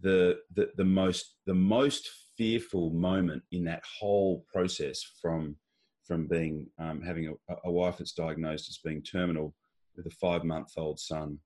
[0.00, 5.56] the, the the most the most fearful moment in that whole process from
[6.04, 9.54] from being um, having a, a wife that's diagnosed as being terminal
[9.96, 11.38] with a five month old son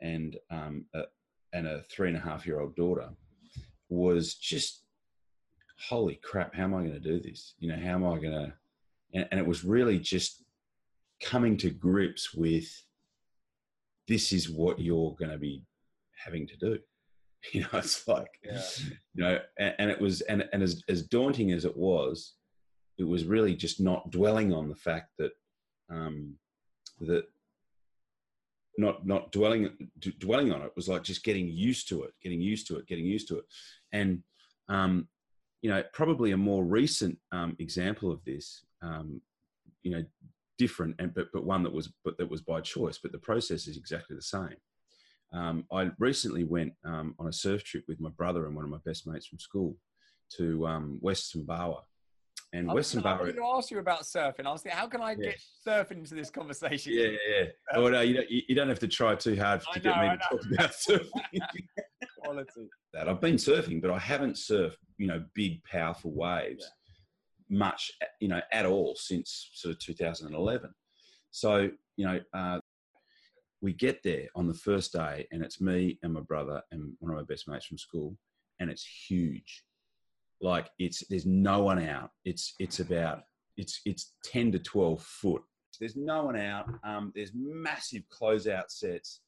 [0.00, 1.02] and um, a,
[1.52, 3.10] and a three and a half year old daughter
[3.88, 4.82] was just
[5.88, 8.32] holy crap how am i going to do this you know how am i going
[8.32, 8.52] to
[9.14, 10.44] and, and it was really just
[11.22, 12.66] coming to grips with
[14.08, 15.64] this is what you're going to be
[16.24, 16.78] having to do.
[17.52, 18.62] You know, it's like, Yeah.
[19.14, 22.34] you know, and, and it was, and, and as, as daunting as it was,
[22.98, 25.32] it was really just not dwelling on the fact that,
[25.90, 26.34] um,
[27.00, 27.24] that
[28.76, 32.40] not, not dwelling, d- dwelling on it was like just getting used to it, getting
[32.42, 33.44] used to it, getting used to it.
[33.92, 34.22] And,
[34.68, 35.08] um,
[35.62, 39.20] you know, probably a more recent um, example of this, um,
[39.82, 40.04] you know,
[40.58, 42.98] different, and but but one that was but that was by choice.
[43.02, 44.56] But the process is exactly the same.
[45.32, 48.70] Um, I recently went um, on a surf trip with my brother and one of
[48.70, 49.76] my best mates from school
[50.36, 51.82] to um, Western Bower,
[52.52, 54.46] and I Western gonna- I was going to ask you about surfing.
[54.46, 55.16] I was thinking, how can I Yeah.
[55.30, 56.92] get surfing into this conversation?
[56.94, 57.16] Yeah, yeah.
[57.42, 57.44] yeah.
[57.74, 60.16] Oh, no, you don't, you don't have to try too hard to get me to
[60.16, 60.18] know.
[60.30, 61.22] talk about surfing.
[62.18, 62.68] Quality.
[62.92, 63.08] that.
[63.08, 66.68] I've been surfing, but I haven't surfed, you know, big, powerful waves
[67.48, 70.70] much, you know, at all since sort of 2011.
[71.32, 72.60] So, you know, uh,
[73.60, 77.10] we get there on the first day, and it's me and my brother and one
[77.12, 78.16] of my best mates from school,
[78.58, 79.64] and it's huge.
[80.40, 82.10] Like it's there's no one out.
[82.24, 83.22] It's it's about
[83.56, 85.42] it's it's 10 to 12 foot.
[85.78, 86.66] There's no one out.
[86.84, 89.20] Um, there's massive closeout sets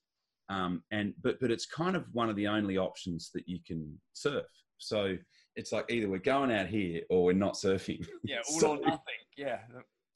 [0.53, 3.99] um, and but but it's kind of one of the only options that you can
[4.13, 4.45] surf.
[4.79, 5.17] So
[5.57, 8.07] it's like either we're going out here or we're not surfing.
[8.25, 9.23] Yeah, all So- or nothing.
[9.37, 9.59] Yeah.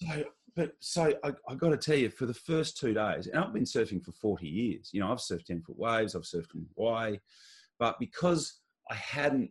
[0.03, 0.25] So,
[0.57, 3.53] but so I, I got to tell you, for the first two days, and I've
[3.53, 4.91] been surfing for forty years.
[4.93, 7.19] You know, I've surfed ten foot waves, I've surfed in Hawaii,
[7.79, 9.51] but because I hadn't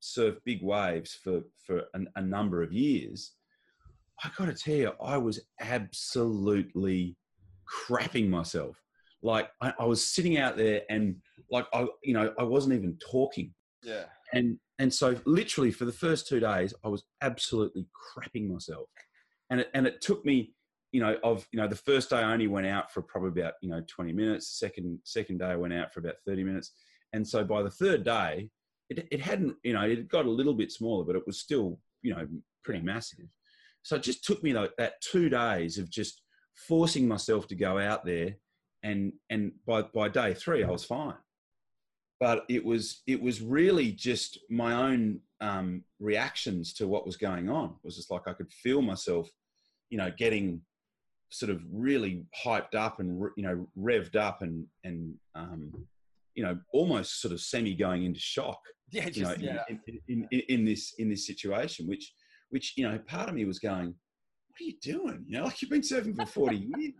[0.00, 3.32] surfed big waves for for an, a number of years,
[4.22, 7.16] I got to tell you, I was absolutely
[7.68, 8.80] crapping myself.
[9.22, 11.16] Like I, I was sitting out there, and
[11.50, 14.04] like I, you know, I wasn't even talking Yeah.
[14.32, 18.88] and and so literally for the first two days i was absolutely crapping myself
[19.50, 20.54] and it, and it took me
[20.92, 23.54] you know of you know the first day i only went out for probably about
[23.60, 24.58] you know 20 minutes.
[24.58, 26.72] Second second day i went out for about 30 minutes.
[27.12, 28.50] And so by the third day
[28.88, 31.78] it, it hadn't you know it got a little bit smaller but it was still
[32.02, 32.26] you know
[32.64, 33.26] pretty massive.
[33.82, 36.22] So it just took me like that two days of just
[36.54, 38.36] forcing myself to go out there
[38.82, 41.14] and and by by day three i was fine
[42.18, 47.48] but it was it was really just my own um, reactions to what was going
[47.50, 47.66] on.
[47.66, 49.28] It was just like I could feel myself,
[49.90, 50.62] you know, getting
[51.30, 55.72] sort of really hyped up and you know revved up and and um,
[56.34, 58.60] you know almost sort of semi going into shock.
[58.92, 59.08] Yeah.
[59.12, 59.64] You know, yeah.
[59.68, 62.14] in, in, in, in this in this situation, which
[62.50, 65.24] which you know part of me was going, "What are you doing?
[65.26, 66.94] You know, like you've been surfing for forty years."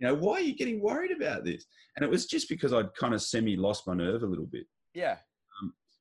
[0.00, 1.64] You know, why are you getting worried about this?
[1.96, 4.64] And it was just because I'd kind of semi lost my nerve a little bit
[4.94, 5.16] Yeah.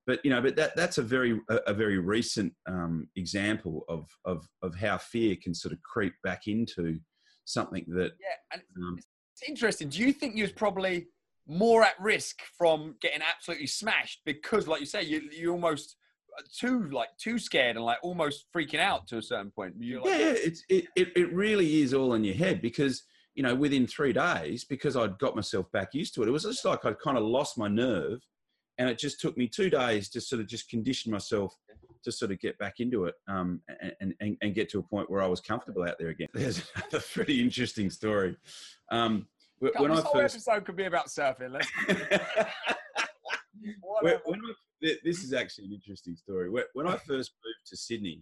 [0.07, 4.07] but you know, but that that's a very a, a very recent um, example of,
[4.25, 6.99] of of how fear can sort of creep back into
[7.45, 8.37] something that Yeah.
[8.53, 8.97] And um,
[9.33, 9.89] it's interesting.
[9.89, 11.07] Do you think you was probably
[11.47, 15.97] more at risk from getting absolutely smashed because, like you say, you you almost
[16.37, 19.75] uh, too like too scared and like almost freaking out to a certain point.
[19.77, 23.03] Like, yeah, yeah, it's it, it it really is all in your head because
[23.35, 26.43] you know within three days because I'd got myself back used to it, it was
[26.43, 28.19] just like I'd kind of lost my nerve,
[28.77, 31.55] and it just took me two days to sort of just condition myself
[32.03, 33.61] to sort of get back into it um,
[33.99, 36.29] and, and, and get to a point where I was comfortable out there again.
[36.33, 36.63] There's
[36.93, 38.37] a pretty interesting story.
[38.89, 39.27] Um,
[39.61, 41.51] God, when I this whole first episode could be about surfing.
[41.51, 41.69] Let's,
[44.01, 44.53] when, when I,
[45.03, 46.49] this is actually an interesting story.
[46.49, 48.21] When, when I first moved to Sydney,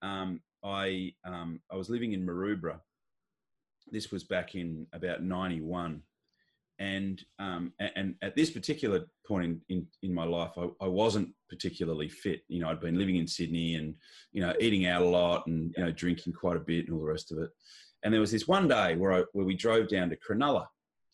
[0.00, 2.80] um, I um, I was living in Maroubra.
[3.92, 6.02] This was back in about '91,
[6.78, 11.28] and um, and at this particular point in, in, in my life, I, I wasn't
[11.50, 12.40] particularly fit.
[12.48, 13.94] You know, I'd been living in Sydney and
[14.32, 17.04] you know eating out a lot and you know drinking quite a bit and all
[17.04, 17.50] the rest of it.
[18.02, 20.66] And there was this one day where I, where we drove down to Cronulla,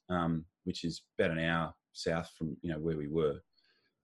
[0.09, 3.41] um, which is about an hour south from you know where we were,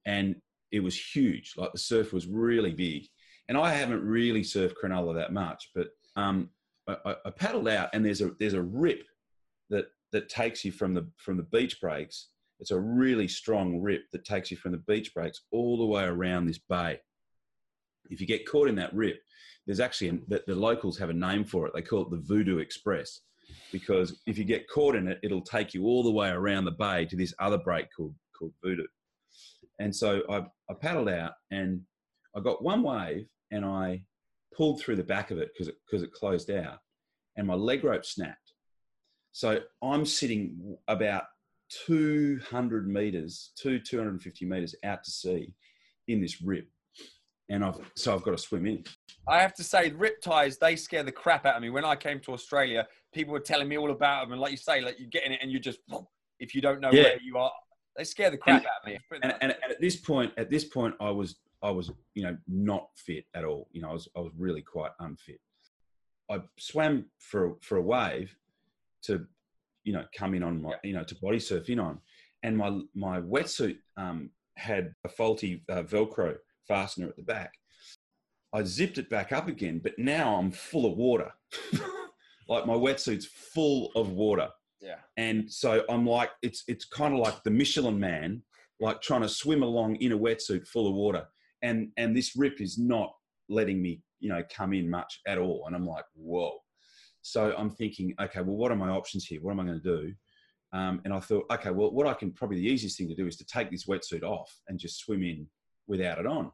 [0.05, 0.35] and
[0.73, 1.55] it was huge.
[1.57, 3.07] Like the surf was really big,
[3.49, 6.51] and I haven't really surfed Cronulla that much, but um,
[6.89, 9.05] I, I- paddled out, and there's a there's a rip
[9.71, 12.29] that that takes you from the from the beach breaks.
[12.61, 16.05] It's a really strong rip that takes you from the beach breaks all the way
[16.05, 17.01] around this bay.
[18.11, 19.21] If you get caught in that rip,
[19.67, 21.73] there's actually the, the locals have a name for it.
[21.75, 23.21] They call it the Voodoo Express
[23.73, 26.71] because if you get caught in it, it'll take you all the way around the
[26.71, 28.87] bay to this other break called called Voodoo.
[29.81, 31.81] And so I, I paddled out and
[32.37, 34.03] I got one wave and I
[34.57, 36.79] pulled through the back of it because it, cause it closed out
[37.37, 38.53] and my leg rope snapped.
[39.33, 41.25] So I'm sitting about
[41.87, 45.55] 200 meters, two 250 meters out to sea
[46.09, 46.69] in this rip.
[47.51, 48.85] And I've, so I've got to swim in.
[49.29, 51.71] I have to say, rip ties, they scare the crap out of me.
[51.71, 54.33] When I came to Australia, people were telling me all about them.
[54.33, 55.81] And like you say, like you get in it and you just,
[56.39, 57.03] if you don't know Yeah.
[57.03, 57.53] where you are.
[57.97, 58.99] They scare the crap out of me.
[59.23, 62.37] And, and, and at this point, at this point, I was I was you know
[62.47, 63.69] not fit at all.
[63.73, 65.41] You know, I was I was really quite unfit.
[66.31, 68.37] I swam for for a wave
[69.05, 69.27] to
[69.83, 71.99] you know come in on my you know to body surf in on,
[72.43, 76.37] and my my wetsuit um, had a faulty uh, Velcro
[76.69, 77.55] fastener at the back.
[78.53, 81.33] I zipped it back up again, but now I'm full of water.
[82.49, 84.49] like my wetsuit's full of water
[84.85, 84.97] yeah.
[85.17, 88.43] and so I'm like, it's it's kind of like the Michelin Man,
[88.81, 91.27] like trying to swim along in a wetsuit full of water,
[91.65, 93.13] and and this rip is not
[93.49, 96.53] letting me, you know, come in much at all, and I'm like, whoa.
[97.23, 99.41] So I'm thinking, okay, well, what are my options here?
[99.41, 100.13] What am I going to do?
[100.75, 103.27] Um, and I thought, okay, well, what I can probably the easiest thing to do
[103.27, 105.47] is to take this wetsuit off and just swim in
[105.87, 106.51] without it on.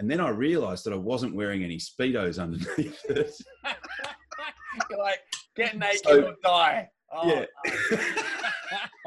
[0.00, 3.32] And then I realised that I wasn't wearing any speedos underneath it.
[4.90, 5.20] You're like,
[5.54, 6.88] get naked So- or die.
[7.12, 7.46] Oh, yeah.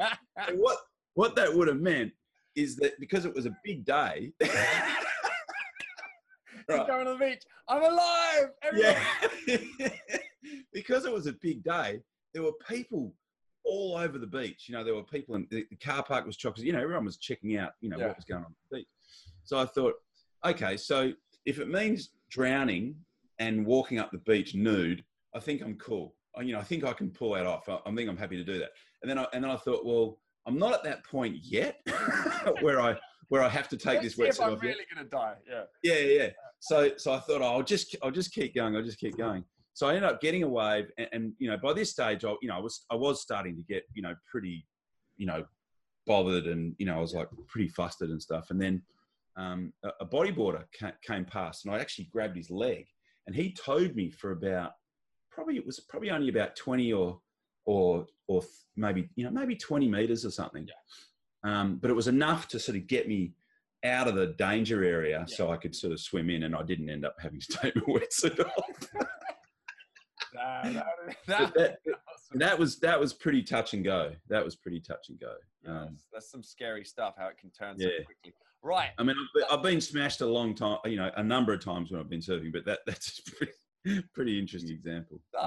[0.00, 0.54] no.
[0.56, 0.78] What
[1.14, 2.12] what that would have meant
[2.56, 4.32] is that because it was a big day.
[6.78, 6.86] Right.
[6.86, 7.42] going to the beach.
[7.68, 8.50] I'm alive.
[8.62, 8.94] Everyone.
[9.48, 9.88] yeah.
[10.72, 12.00] because it was a big day,
[12.34, 13.14] there were people
[13.64, 14.64] all over the beach.
[14.68, 16.58] You know, there were people in the, car park was chock.
[16.58, 17.72] You know, everyone was checking out.
[17.80, 18.08] You know Yeah.
[18.08, 18.88] what was going on the beach.
[19.44, 19.94] So I thought,
[20.44, 21.12] okay, so
[21.46, 22.96] if it means drowning
[23.38, 25.04] and walking up the beach nude,
[25.34, 26.14] I think I'm cool.
[26.36, 27.68] I- You know, I think I can pull that off.
[27.68, 28.70] I, I think I'm happy to do that.
[29.02, 31.80] And then I, and then I thought, well, I'm not at that point yet
[32.62, 32.96] where I
[33.28, 34.62] where I have to take Let's this see if I'm off.
[34.62, 35.34] really going to die.
[35.48, 35.64] Yeah.
[35.82, 36.22] Yeah, yeah.
[36.22, 36.30] yeah.
[36.60, 38.76] So, so I thought, oh, I'll just, I'll just keep going.
[38.76, 39.44] I'll just keep going.
[39.74, 42.34] So I ended up getting a wave, and, and you know, by this stage, I,
[42.42, 44.66] you know, I was, I was starting to get, you know, pretty,
[45.16, 45.44] you know,
[46.06, 48.50] bothered, and you know, I was like pretty flustered and stuff.
[48.50, 48.82] And then
[49.36, 52.86] um, a, a bodyboarder ca- came past, and I actually grabbed his leg,
[53.26, 54.72] and he towed me for about,
[55.30, 57.18] probably it was probably only about twenty or,
[57.64, 60.68] or, or th- maybe, you know, maybe twenty meters or something.
[61.44, 63.32] Um, but it was enough to sort of get me
[63.84, 66.88] out of the danger area so I could sort of swim in and I didn't
[66.88, 68.88] end up having to take my wetsuit off.
[71.26, 71.78] But that,
[72.34, 74.12] that was that was pretty touch and go.
[74.28, 75.34] That was pretty touch and go.
[75.64, 77.14] Yeah, Um, that's, that's some scary stuff.
[77.18, 78.32] How it can turn so quickly.
[78.62, 78.90] Right.
[78.98, 81.62] I mean, I've, been- I've been smashed a long time, you know, a number of
[81.64, 85.20] times when I've been surfing, but that that's a pretty, pretty interesting example.
[85.32, 85.38] So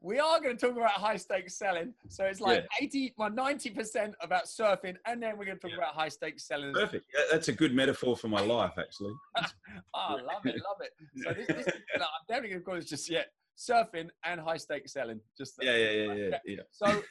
[0.00, 1.92] we are going to talk about high stakes selling.
[2.08, 5.78] So it's like 80, well, 90% about surfing, and then we're going to talk Yeah.
[5.78, 6.72] about high stakes selling.
[6.72, 7.06] Perfect.
[7.30, 9.12] That's a good metaphor for my life, actually.
[9.36, 9.44] Oh,
[9.94, 10.92] I love it, love it.
[11.16, 11.66] So this, this
[11.98, 13.26] no, I'm definitely going to call this just yet
[13.58, 15.20] surfing and high stakes selling.
[15.36, 16.60] Just Yeah, yeah, yeah, yeah, yeah.
[16.70, 17.02] So,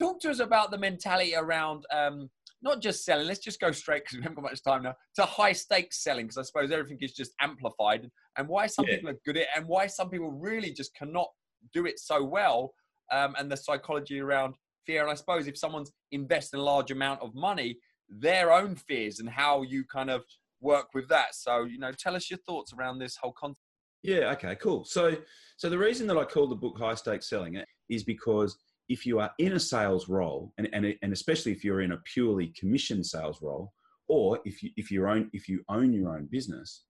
[0.00, 2.28] talk to us about the mentality around um,
[2.60, 3.26] not just selling.
[3.28, 6.26] Let's just go straight because we haven't got much time now to high stakes selling
[6.26, 8.96] because I suppose everything is just amplified and why some Yeah.
[8.96, 11.28] people are good at it and why some people really just cannot
[11.72, 12.74] do it so well.
[13.12, 14.54] Um, and the psychology around
[14.86, 15.02] fear.
[15.02, 17.76] And I suppose if someone's investing a large amount of money,
[18.08, 20.22] their own fears and how you kind of
[20.60, 21.34] work with that.
[21.34, 23.64] So, you know, tell us your thoughts around this whole concept.
[24.02, 24.32] Yeah.
[24.32, 24.54] Okay.
[24.56, 24.84] Cool.
[24.84, 25.16] So,
[25.56, 28.56] so the reason that I call the book high stakes selling it is because
[28.88, 32.00] if you are in a sales role, and and, and especially if you're in a
[32.12, 33.72] purely commission sales role,
[34.08, 36.84] or if you if you own if you own your own business,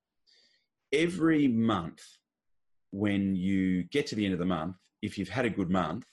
[0.93, 2.01] every month
[2.91, 6.05] when you get to the end of the month, if you've had a good month,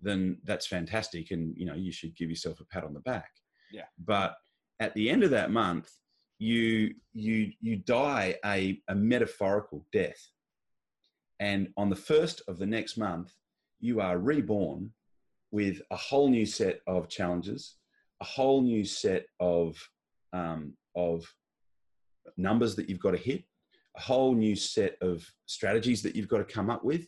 [0.00, 3.30] then that's fantastic, and you know you should give yourself a pat on the back.
[3.72, 3.84] Yeah.
[3.98, 4.36] But
[4.80, 5.90] at the end of that month,
[6.38, 10.30] you you you die a, a metaphorical death
[11.40, 13.32] and on the first of the next month
[13.80, 14.92] you are reborn
[15.50, 17.76] with a whole new set of challenges
[18.20, 19.76] a whole new set of
[20.32, 21.24] um, of
[22.36, 23.44] numbers that you've got to hit
[23.96, 27.06] a whole new set of strategies that you've got to come up with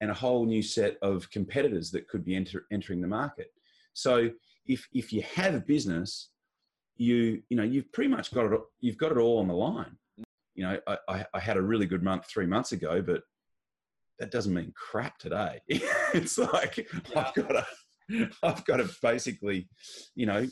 [0.00, 3.52] and a whole new set of competitors that could be enter, entering the market.
[3.92, 4.30] So
[4.66, 6.30] if if you have a business
[6.96, 9.96] you you know you've pretty much got it you've got it all on the line.
[10.54, 13.22] You know I, I, I had a really good month three months ago but
[14.18, 15.60] that doesn't mean crap today.
[16.14, 16.86] It's like
[17.16, 17.66] i've got to
[18.42, 19.66] i've got to basically
[20.14, 20.46] you know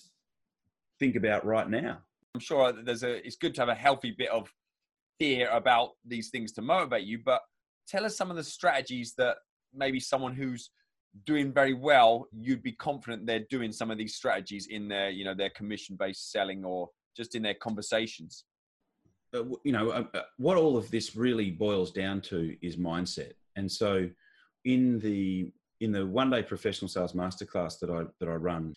[1.01, 1.99] think about right now.
[2.35, 3.27] I'm sure there's a.
[3.27, 4.53] It's good to have a healthy bit of
[5.21, 7.21] fear about these things to motivate you.
[7.25, 7.43] But
[7.87, 9.37] tell us some of the strategies that
[9.73, 10.71] maybe someone who's
[11.27, 15.25] doing very well, you'd be confident they're doing some of these strategies in their, you
[15.25, 18.45] know, their commission-based selling or just in their conversations.
[19.35, 22.77] uh, w- you know uh, uh, what all of this really boils down to is
[22.77, 24.09] mindset and so
[24.65, 28.75] in the in the one day professional sales masterclass that i that i run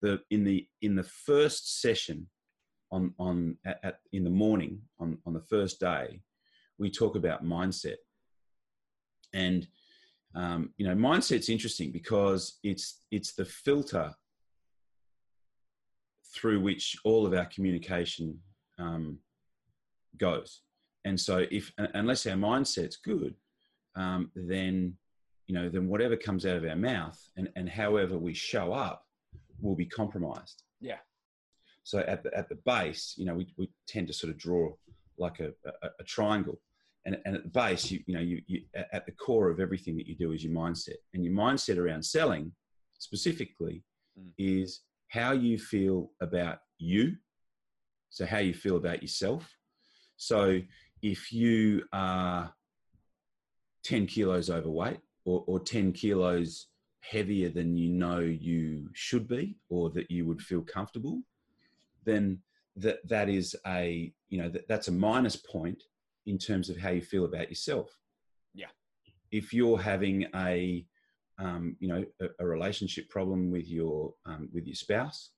[0.00, 2.26] the in the in the first session
[2.92, 6.20] on on at, at in the morning on on the first day
[6.78, 7.96] we talk about mindset
[9.34, 9.66] and
[10.34, 14.14] um, you know mindset's interesting because it's it's the filter
[16.34, 18.38] through which all of our communication
[18.78, 19.18] um,
[20.16, 20.62] goes.
[21.04, 23.34] And so, if unless our mindset's good,
[23.96, 24.94] um, then
[25.48, 29.04] you know, then whatever comes out of our mouth and, and however we show up
[29.60, 30.62] will be compromised.
[30.80, 30.98] Yeah.
[31.84, 34.72] So at the at the base, you know, we, we tend to sort of draw
[35.18, 35.52] like a,
[35.82, 36.60] a, a triangle.
[37.04, 39.96] And, and at the base, you, you know, you, you at the core of everything
[39.96, 40.96] that you do is your mindset.
[41.14, 42.52] And your mindset around selling
[42.98, 43.82] specifically
[44.18, 44.30] mm.
[44.38, 47.16] is how you feel about you.
[48.10, 49.50] So how you feel about yourself.
[50.16, 50.60] So
[51.02, 52.52] if you are
[53.84, 56.68] 10 kilos overweight or, or 10 kilos
[57.00, 61.20] heavier than you know you should be or that you would feel comfortable,
[62.04, 62.38] then
[62.76, 65.82] that that is a you know that, that's a minus point
[66.26, 67.90] in terms of how you feel about yourself.
[68.54, 68.66] Yeah.
[69.30, 70.86] If you're having a
[71.38, 75.30] um, you know a, a, relationship problem with your um, with your spouse,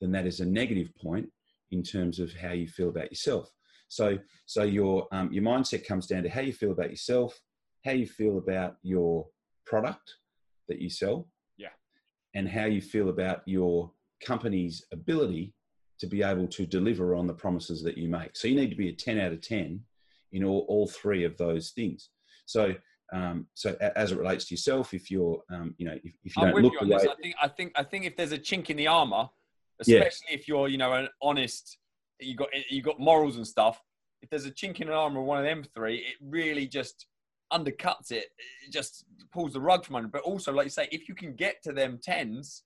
[0.00, 1.28] then that is a negative point
[1.70, 3.50] in terms of how you feel about yourself.
[3.88, 7.38] So so your um, your mindset comes down to how you feel about yourself,
[7.84, 9.26] how you feel about your
[9.66, 10.14] product
[10.68, 11.68] that you sell, yeah,
[12.34, 13.92] and how you feel about your
[14.24, 15.54] company's ability
[16.04, 18.36] to be able to deliver on the promises that you make.
[18.36, 19.80] So you need to be a 10 out of 10
[20.32, 22.10] in all, all three of those things.
[22.46, 22.74] So,
[23.12, 26.42] um, so as it relates to yourself, if you're, um, you know, if, if you
[26.42, 28.38] I'm don't look you the way, I think, I think, I think if there's a
[28.38, 29.28] chink in the armor,
[29.80, 30.36] especially yeah.
[30.36, 31.78] if you're, you know, an honest,
[32.20, 33.80] you got, you got morals and stuff.
[34.22, 37.06] If there's a chink in the armor of one of them three, it really just
[37.52, 38.26] undercuts it.
[38.66, 40.08] It just pulls the rug from under.
[40.08, 42.62] But also, like you say, if you can get to them tens,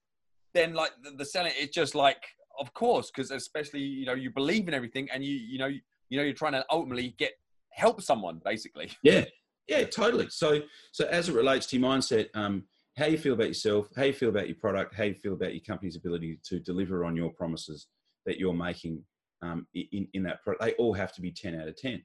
[0.54, 2.22] then like the, the selling, it's just like
[2.58, 6.18] of course, because especially you know you believe in everything, and you you know you
[6.18, 7.32] know you're trying to ultimately get
[7.70, 8.90] help someone basically.
[9.02, 9.24] Yeah,
[9.68, 10.28] yeah, totally.
[10.30, 10.60] So
[10.92, 12.64] so as it relates to your mindset, um,
[12.96, 15.52] how you feel about yourself, how you feel about your product, how you feel about
[15.52, 17.86] your company's ability to deliver on your promises
[18.26, 19.02] that you're making
[19.42, 22.02] um, in in that product, they all have to be ten out of ten.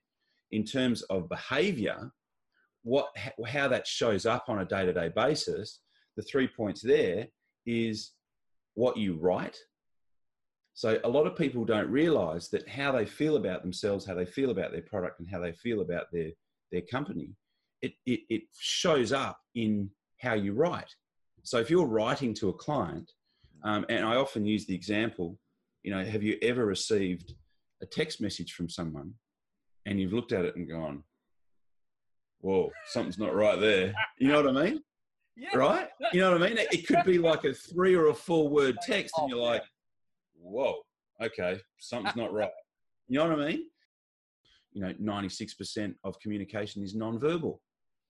[0.52, 2.12] In terms of behaviour,
[2.84, 3.08] what
[3.48, 5.80] how that shows up on a day to day basis,
[6.16, 7.28] the three points there
[7.66, 8.12] is
[8.76, 9.58] what you write
[10.74, 14.26] so a lot of people don't realize that how they feel about themselves, how they
[14.26, 16.32] feel about their product, and how they feel about their
[16.72, 17.36] their company,
[17.82, 19.90] it, it, it shows up in
[20.20, 20.90] how you write.
[21.44, 23.12] So if you're writing to a client,
[23.64, 25.38] um, and I often use the example,
[25.84, 27.36] you know, have you ever received
[27.82, 29.14] a text message from someone
[29.86, 31.04] and you've looked at it and gone,
[32.40, 33.94] whoa, something's not right there.
[34.18, 34.82] You know what I mean?
[35.36, 35.58] Yeah.
[35.58, 35.88] Right?
[36.12, 36.60] You know what I mean?
[36.72, 39.64] It could be like a three or a four word text, and you're like,
[40.44, 40.76] whoa,
[41.22, 42.52] okay, something's not right.
[43.10, 43.66] You know what I mean?
[44.72, 47.60] You know, 96% of communication is nonverbal.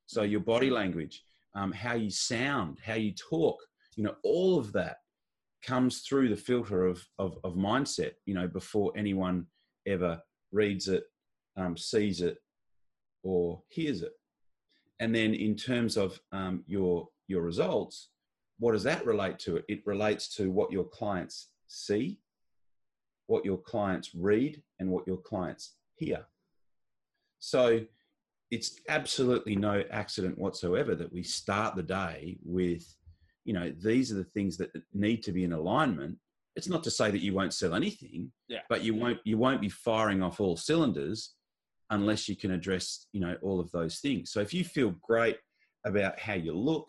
[0.05, 1.23] So your body language,
[1.55, 3.57] um, how you sound, how you talk,
[3.95, 4.97] you know, all of that
[5.63, 9.47] comes through the filter of, of, of mindset, you know, before anyone
[9.87, 11.05] ever reads it,
[11.57, 12.37] um, sees it,
[13.23, 14.11] or hears it.
[14.99, 18.09] And then in terms of um, your, your results,
[18.59, 19.61] what does that relate to?
[19.67, 22.19] It relates to what your clients see,
[23.33, 26.23] what your clients read, and what your clients hear.
[27.39, 27.81] So
[28.51, 32.85] it's absolutely no accident whatsoever that we start the day with,
[33.43, 36.15] you know, these are the things that need to be in alignment.
[36.55, 38.59] It's not to say that you won't sell anything, yeah.
[38.69, 41.33] but you won't you won't be firing off all cylinders
[41.89, 44.31] unless you can address, you know, all of those things.
[44.31, 45.37] So if you feel great
[45.83, 46.85] about how you look,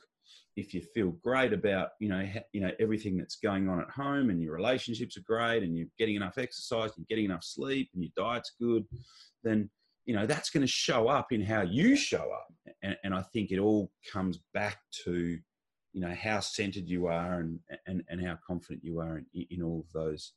[0.57, 4.31] if you feel great about you know you know everything that's going on at home
[4.31, 8.03] and your relationships are great and you're getting enough exercise and getting enough sleep and
[8.03, 8.85] your diet's good
[9.43, 9.69] then
[10.05, 12.47] you know that's going to show up in how you show up.
[12.83, 15.39] And, and i think it all comes back to
[15.93, 19.63] you know how centered you are and and, and how confident you are in, in
[19.63, 20.33] all of those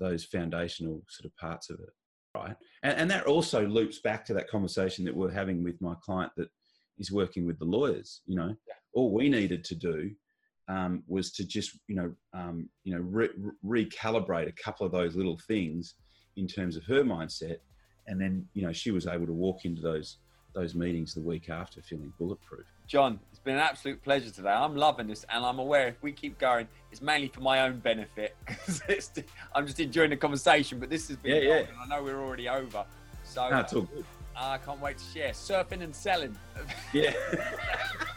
[0.00, 1.90] those foundational sort of parts of it
[2.36, 2.56] right?
[2.82, 6.32] And, and that also loops back to that conversation that we're having with my client
[6.36, 6.48] that
[6.98, 8.56] is working with the lawyers you know?
[8.66, 10.10] Yeah all we needed to do
[10.68, 13.28] um, was to just you know um, you know re-
[13.64, 15.94] recalibrate a couple of those little things
[16.36, 17.58] in terms of her mindset,
[18.06, 20.18] and then you know she was able to walk into those
[20.54, 22.64] those meetings the week after feeling bulletproof.
[22.86, 24.50] John, it's been an absolute pleasure today.
[24.50, 27.80] I'm loving this, and I'm aware if we keep going, it's mainly for my own
[27.80, 29.10] benefit because
[29.54, 30.78] I'm just enjoying the conversation.
[30.78, 31.56] But this has been, yeah, yeah.
[31.56, 32.84] and I know we're already over.
[33.24, 34.04] So no, it's all good.
[34.36, 36.36] I can't wait to share surfing and selling.
[36.92, 37.12] Yeah.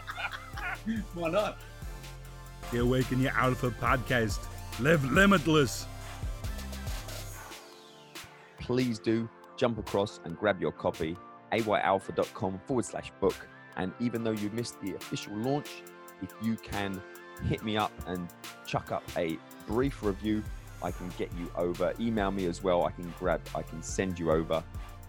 [1.14, 1.59] Why not?
[2.72, 4.39] The Awaken Your Alpha podcast.
[4.80, 5.85] Live limitless.
[8.59, 11.18] Please do jump across and grab your copy,
[11.51, 13.35] ayalpha.com forward slash book.
[13.76, 15.84] And even though you missed the official launch,
[16.22, 17.01] if you can
[17.47, 18.27] hit me up and
[18.65, 19.38] chuck up a
[19.68, 20.43] brief review,
[20.81, 21.93] I can get you over.
[21.99, 22.85] Email me as well.
[22.85, 24.64] I can grab, I can send you over.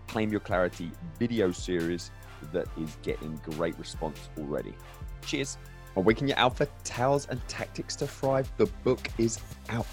[0.06, 2.10] Claim Your Clarity video series
[2.52, 4.74] that is getting great response already.
[5.22, 5.58] Cheers.
[5.96, 8.50] Awaken Your Alpha Tales and Tactics to Thrive.
[8.56, 9.86] The book is out.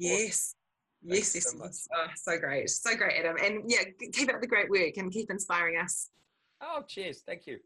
[0.00, 0.54] Yes,
[1.06, 1.88] Thanks yes, so yes.
[1.94, 2.70] Oh, so great.
[2.70, 3.36] So great, Adam.
[3.42, 6.10] And yeah, keep up the great work and keep inspiring us.
[6.62, 7.22] Oh, cheers.
[7.26, 7.58] Thank you.